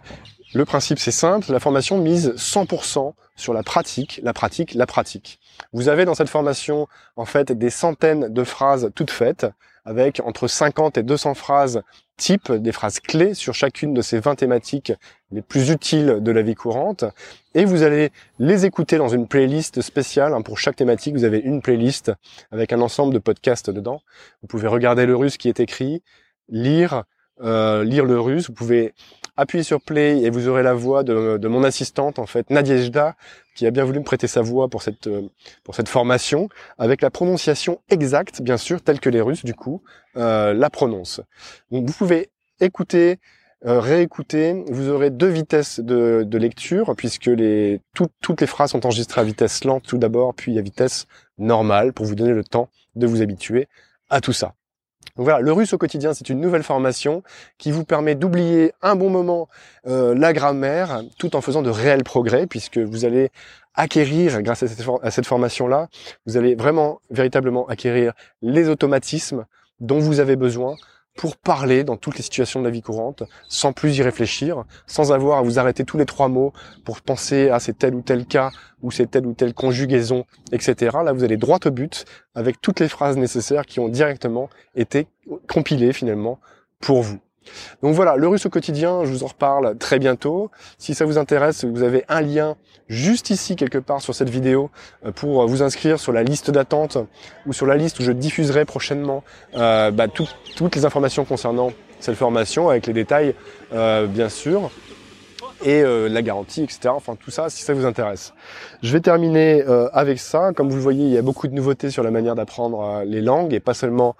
Le 0.53 0.65
principe, 0.65 0.99
c'est 0.99 1.13
simple. 1.13 1.53
La 1.53 1.61
formation 1.61 1.99
mise 1.99 2.35
100% 2.37 3.15
sur 3.41 3.53
la 3.53 3.63
pratique, 3.63 4.21
la 4.23 4.33
pratique, 4.33 4.75
la 4.75 4.87
pratique. 4.87 5.41
Vous 5.73 5.89
avez 5.89 6.05
dans 6.05 6.15
cette 6.15 6.29
formation, 6.29 6.87
en 7.17 7.25
fait, 7.25 7.53
des 7.53 7.71
centaines 7.71 8.33
de 8.33 8.45
phrases 8.45 8.91
toutes 8.95 9.11
faites, 9.11 9.47
avec 9.85 10.21
entre 10.25 10.47
50 10.47 10.99
et 10.99 11.03
200 11.03 11.35
phrases 11.35 11.83
types, 12.17 12.53
des 12.53 12.73
phrases 12.73 13.01
clés 13.01 13.35
sur 13.35 13.55
chacune 13.55 13.95
de 13.95 14.03
ces 14.03 14.21
20 14.21 14.35
thématiques 14.35 14.93
les 15.33 15.41
plus 15.41 15.71
utiles 15.71 16.19
de 16.21 16.31
la 16.31 16.43
vie 16.43 16.55
courante. 16.55 17.05
Et 17.55 17.65
vous 17.65 17.83
allez 17.83 18.11
les 18.39 18.67
écouter 18.67 18.99
dans 18.99 19.09
une 19.09 19.27
playlist 19.27 19.81
spéciale. 19.81 20.35
Hein. 20.35 20.43
Pour 20.43 20.59
chaque 20.59 20.77
thématique, 20.77 21.15
vous 21.15 21.25
avez 21.25 21.39
une 21.39 21.63
playlist 21.63 22.13
avec 22.51 22.73
un 22.73 22.81
ensemble 22.81 23.15
de 23.15 23.19
podcasts 23.19 23.71
dedans. 23.71 24.03
Vous 24.43 24.49
pouvez 24.49 24.69
regarder 24.69 25.07
le 25.07 25.17
russe 25.17 25.39
qui 25.39 25.49
est 25.49 25.61
écrit, 25.61 26.03
lire, 26.49 27.05
euh, 27.43 27.83
lire 27.85 28.05
le 28.05 28.21
russe. 28.21 28.49
Vous 28.49 28.55
pouvez 28.55 28.93
appuyer 29.41 29.65
sur 29.65 29.81
play 29.81 30.21
et 30.23 30.31
vous 30.31 30.49
aurez 30.49 30.63
la 30.63 30.75
voix 30.75 31.03
de, 31.03 31.49
mon 31.49 31.65
assistante 31.65 32.19
en 32.19 32.27
fait, 32.27 32.51
Nadiejda, 32.51 33.17
qui 33.57 33.67
a 33.67 33.71
bien 33.71 33.85
voulu 33.85 33.99
me 33.99 34.05
prêter 34.05 34.27
sa 34.27 34.43
voix 34.43 34.69
pour 34.69 34.83
cette 34.83 35.07
euh, 35.07 35.23
pour 35.65 35.75
cette 35.75 35.89
formation, 35.89 36.49
avec 36.79 37.01
la 37.01 37.11
prononciation 37.11 37.81
exacte, 37.89 38.43
bien 38.43 38.59
sûr, 38.59 38.83
telle 38.83 39.01
que 39.01 39.09
les 39.09 39.21
Russes 39.21 39.45
du 39.45 39.55
coup 39.55 39.83
euh, 40.17 40.53
la 40.53 40.69
prononcent. 40.69 41.23
Donc 41.71 41.87
vous 41.87 41.95
pouvez 41.95 42.29
écouter, 42.61 43.19
réécouter. 43.63 44.63
Vous 44.69 44.91
aurez 44.91 45.09
deux 45.11 45.29
vitesses 45.29 45.81
de, 45.81 46.25
de 46.27 46.39
lecture 46.39 46.95
puisque 46.95 47.27
les 47.27 47.81
toutes 47.95 48.41
les 48.41 48.47
phrases 48.47 48.73
sont 48.73 48.85
enregistrées 48.85 49.23
à 49.23 49.25
vitesse 49.25 49.65
lente 49.65 49.85
tout 49.85 49.99
d'abord, 49.99 50.35
puis 50.35 50.59
à 50.59 50.63
vitesse 50.63 51.07
normale 51.39 51.95
pour 51.95 52.05
vous 52.05 52.15
donner 52.15 52.35
le 52.35 52.45
temps 52.45 52.69
de 52.95 53.07
vous 53.07 53.23
habituer 53.23 53.69
à 54.11 54.21
tout 54.21 54.35
ça. 54.35 54.55
Donc 55.17 55.25
voilà, 55.25 55.41
le 55.41 55.53
russe 55.53 55.73
au 55.73 55.79
quotidien, 55.79 56.15
c'est 56.15 56.29
une 56.29 56.41
nouvelle 56.41 56.63
formation 56.63 57.23
qui 57.59 57.71
vous 57.71 57.85
permet 57.85 58.15
d'oublier 58.15 58.73
un 58.83 58.97
bon 58.97 59.11
moment 59.11 59.49
euh, 59.87 60.15
la 60.15 60.33
grammaire 60.33 61.03
tout 61.19 61.37
en 61.37 61.41
faisant 61.41 61.63
de 61.63 61.71
réels 61.71 62.05
progrès 62.05 62.47
puisque 62.47 62.79
vous 62.79 63.05
allez 63.05 63.31
acquérir, 63.75 64.43
grâce 64.43 64.63
à 64.63 65.11
cette 65.11 65.27
formation-là, 65.27 65.89
vous 66.27 66.37
allez 66.37 66.55
vraiment, 66.55 67.01
véritablement 67.11 67.67
acquérir 67.69 68.13
les 68.43 68.69
automatismes 68.69 69.47
dont 69.81 69.99
vous 69.99 70.21
avez 70.21 70.37
besoin 70.37 70.77
pour 71.17 71.37
parler 71.37 71.85
dans 71.85 71.97
toutes 71.97 72.17
les 72.17 72.23
situations 72.23 72.61
de 72.61 72.65
la 72.65 72.71
vie 72.71 72.83
courante, 72.83 73.25
sans 73.49 73.73
plus 73.73 73.99
y 73.99 74.03
réfléchir, 74.03 74.65
sans 74.87 75.13
avoir 75.13 75.39
à 75.39 75.43
vous 75.43 75.59
arrêter 75.59 75.85
tous 75.85 75.99
les 75.99 76.07
trois 76.07 76.29
mots 76.29 76.53
pour 76.85 77.03
penser 77.03 77.51
à 77.51 77.61
c'est 77.61 77.77
tel 77.77 77.95
ou 77.95 78.03
tel 78.03 78.27
cas, 78.27 78.51
ou 78.83 78.91
c'est 78.91 79.11
telle 79.11 79.27
ou 79.27 79.35
telle 79.35 79.53
conjugaison, 79.53 80.25
etc. 80.53 80.99
Là, 81.05 81.13
vous 81.13 81.25
allez 81.25 81.37
droit 81.37 81.59
au 81.65 81.71
but, 81.71 82.05
avec 82.35 82.61
toutes 82.61 82.81
les 82.81 82.89
phrases 82.89 83.17
nécessaires 83.17 83.67
qui 83.67 83.81
ont 83.81 83.89
directement 83.89 84.49
été 84.75 85.09
compilées 85.49 85.93
finalement 85.93 86.39
pour 86.81 87.03
vous. 87.03 87.21
Donc 87.83 87.95
voilà, 87.95 88.17
le 88.17 88.29
russe 88.29 88.47
au 88.47 88.51
quotidien, 88.51 89.05
je 89.05 89.11
vous 89.11 89.25
en 89.25 89.29
reparle 89.29 89.77
très 89.79 89.99
bientôt. 89.99 90.51
Si 90.79 90.95
ça 90.95 91.05
vous 91.05 91.19
intéresse, 91.19 91.65
vous 91.65 91.83
avez 91.83 92.05
un 92.09 92.21
lien 92.21 92.57
juste 92.89 93.31
ici 93.31 93.57
quelque 93.57 93.79
part 93.79 94.03
sur 94.03 94.15
cette 94.15 94.29
vidéo 94.29 94.71
euh, 95.07 95.13
pour 95.13 95.47
vous 95.47 95.63
inscrire 95.63 95.99
sur 95.99 96.13
la 96.13 96.23
liste 96.23 96.51
d'attente 96.51 96.99
ou 97.47 97.53
sur 97.53 97.67
la 97.67 97.77
liste 97.77 98.01
où 98.01 98.03
je 98.03 98.13
diffuserai 98.13 98.65
prochainement 98.65 99.23
euh, 99.55 99.91
bah, 99.91 100.09
toutes 100.09 100.77
les 100.77 100.85
informations 100.85 101.25
concernant 101.25 101.73
cette 102.01 102.17
formation 102.17 102.69
avec 102.69 102.87
les 102.87 102.93
détails 102.93 103.35
euh, 103.73 104.07
bien 104.07 104.29
sûr 104.29 104.71
et 105.63 105.83
la 105.83 106.23
garantie, 106.23 106.63
etc. 106.63 106.89
Enfin 106.89 107.17
tout 107.17 107.31
ça, 107.31 107.51
si 107.51 107.63
ça 107.63 107.75
vous 107.75 107.85
intéresse. 107.85 108.33
Je 108.83 108.91
vais 108.95 109.01
terminer 109.01 109.63
avec 109.93 110.19
ça. 110.19 110.53
Comme 110.57 110.71
vous 110.71 110.77
le 110.77 110.81
voyez, 110.81 111.05
il 111.05 111.13
y 111.13 111.19
a 111.19 111.23
beaucoup 111.23 111.49
de 111.49 111.53
nouveautés 111.53 111.91
sur 111.91 112.03
la 112.03 112.11
manière 112.11 112.35
d'apprendre 112.35 113.03
les 113.05 113.21
langues 113.21 113.53
et 113.53 113.61
pas 113.61 113.75
seulement 113.75 114.17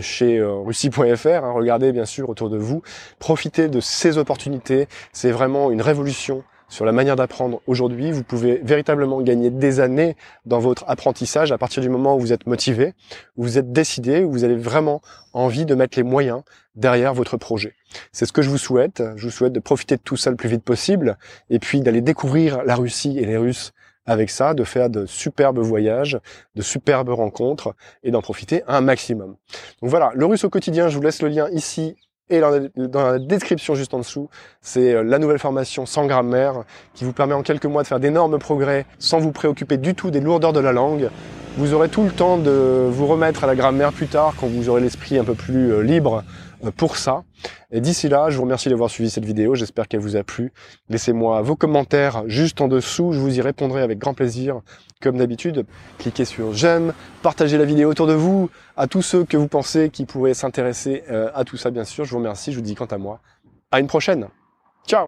chez 0.00 0.42
russie.fr. 0.42 1.26
Hein. 1.26 1.52
Regardez 1.52 1.92
bien 1.92 2.06
sûr 2.06 2.28
autour 2.30 2.50
de 2.50 2.56
vous. 2.56 2.82
Profitez 3.18 3.68
de 3.68 3.80
ces 3.80 4.18
opportunités. 4.18 4.88
C'est 5.12 5.30
vraiment 5.30 5.70
une 5.70 5.82
révolution 5.82 6.44
sur 6.68 6.84
la 6.84 6.92
manière 6.92 7.16
d'apprendre 7.16 7.60
aujourd'hui. 7.66 8.10
Vous 8.10 8.24
pouvez 8.24 8.60
véritablement 8.62 9.20
gagner 9.20 9.50
des 9.50 9.80
années 9.80 10.16
dans 10.44 10.58
votre 10.58 10.84
apprentissage 10.88 11.52
à 11.52 11.58
partir 11.58 11.82
du 11.82 11.88
moment 11.88 12.16
où 12.16 12.20
vous 12.20 12.32
êtes 12.32 12.46
motivé, 12.46 12.94
où 13.36 13.44
vous 13.44 13.58
êtes 13.58 13.72
décidé, 13.72 14.24
où 14.24 14.32
vous 14.32 14.44
avez 14.44 14.56
vraiment 14.56 15.00
envie 15.32 15.66
de 15.66 15.74
mettre 15.74 15.98
les 15.98 16.02
moyens 16.02 16.42
derrière 16.74 17.14
votre 17.14 17.36
projet. 17.36 17.74
C'est 18.12 18.26
ce 18.26 18.32
que 18.32 18.42
je 18.42 18.50
vous 18.50 18.58
souhaite. 18.58 19.02
Je 19.16 19.24
vous 19.24 19.30
souhaite 19.30 19.52
de 19.52 19.60
profiter 19.60 19.96
de 19.96 20.02
tout 20.02 20.16
ça 20.16 20.30
le 20.30 20.36
plus 20.36 20.48
vite 20.48 20.64
possible 20.64 21.16
et 21.50 21.58
puis 21.58 21.80
d'aller 21.80 22.00
découvrir 22.00 22.62
la 22.64 22.74
Russie 22.74 23.18
et 23.18 23.26
les 23.26 23.36
Russes 23.36 23.72
avec 24.06 24.30
ça, 24.30 24.54
de 24.54 24.64
faire 24.64 24.90
de 24.90 25.06
superbes 25.06 25.58
voyages, 25.58 26.18
de 26.54 26.62
superbes 26.62 27.10
rencontres 27.10 27.74
et 28.02 28.10
d'en 28.10 28.22
profiter 28.22 28.62
un 28.68 28.80
maximum. 28.80 29.36
Donc 29.82 29.90
voilà, 29.90 30.10
le 30.14 30.26
russe 30.26 30.44
au 30.44 30.50
quotidien, 30.50 30.88
je 30.88 30.96
vous 30.96 31.02
laisse 31.02 31.22
le 31.22 31.28
lien 31.28 31.48
ici 31.50 31.96
et 32.28 32.40
dans 32.40 33.04
la 33.04 33.18
description 33.20 33.76
juste 33.76 33.94
en 33.94 33.98
dessous, 33.98 34.28
c'est 34.60 34.94
euh, 34.94 35.04
la 35.04 35.20
nouvelle 35.20 35.38
formation 35.38 35.86
sans 35.86 36.06
grammaire 36.06 36.64
qui 36.92 37.04
vous 37.04 37.12
permet 37.12 37.34
en 37.34 37.42
quelques 37.42 37.66
mois 37.66 37.84
de 37.84 37.86
faire 37.86 38.00
d'énormes 38.00 38.40
progrès 38.40 38.84
sans 38.98 39.20
vous 39.20 39.30
préoccuper 39.30 39.76
du 39.76 39.94
tout 39.94 40.10
des 40.10 40.18
lourdeurs 40.18 40.52
de 40.52 40.58
la 40.58 40.72
langue. 40.72 41.08
Vous 41.56 41.72
aurez 41.72 41.88
tout 41.88 42.02
le 42.02 42.10
temps 42.10 42.36
de 42.36 42.88
vous 42.90 43.06
remettre 43.06 43.44
à 43.44 43.46
la 43.46 43.54
grammaire 43.54 43.92
plus 43.92 44.08
tard 44.08 44.34
quand 44.40 44.48
vous 44.48 44.68
aurez 44.68 44.80
l'esprit 44.80 45.18
un 45.18 45.24
peu 45.24 45.34
plus 45.34 45.72
euh, 45.72 45.82
libre 45.82 46.24
pour 46.70 46.96
ça. 46.96 47.24
Et 47.70 47.80
d'ici 47.80 48.08
là, 48.08 48.30
je 48.30 48.36
vous 48.36 48.42
remercie 48.42 48.68
d'avoir 48.68 48.90
suivi 48.90 49.10
cette 49.10 49.24
vidéo. 49.24 49.54
J'espère 49.54 49.88
qu'elle 49.88 50.00
vous 50.00 50.16
a 50.16 50.22
plu. 50.22 50.52
Laissez-moi 50.88 51.42
vos 51.42 51.56
commentaires 51.56 52.24
juste 52.26 52.60
en 52.60 52.68
dessous. 52.68 53.12
Je 53.12 53.18
vous 53.18 53.36
y 53.36 53.40
répondrai 53.40 53.82
avec 53.82 53.98
grand 53.98 54.14
plaisir. 54.14 54.60
Comme 55.02 55.18
d'habitude, 55.18 55.66
cliquez 55.98 56.24
sur 56.24 56.54
j'aime, 56.54 56.94
partagez 57.22 57.58
la 57.58 57.66
vidéo 57.66 57.90
autour 57.90 58.06
de 58.06 58.14
vous, 58.14 58.48
à 58.78 58.86
tous 58.86 59.02
ceux 59.02 59.24
que 59.24 59.36
vous 59.36 59.48
pensez 59.48 59.90
qui 59.90 60.06
pourraient 60.06 60.32
s'intéresser 60.32 61.04
euh, 61.10 61.30
à 61.34 61.44
tout 61.44 61.58
ça, 61.58 61.70
bien 61.70 61.84
sûr. 61.84 62.04
Je 62.06 62.12
vous 62.12 62.18
remercie. 62.18 62.50
Je 62.50 62.56
vous 62.56 62.62
dis 62.62 62.74
quant 62.74 62.86
à 62.86 62.96
moi, 62.96 63.20
à 63.70 63.80
une 63.80 63.88
prochaine. 63.88 64.28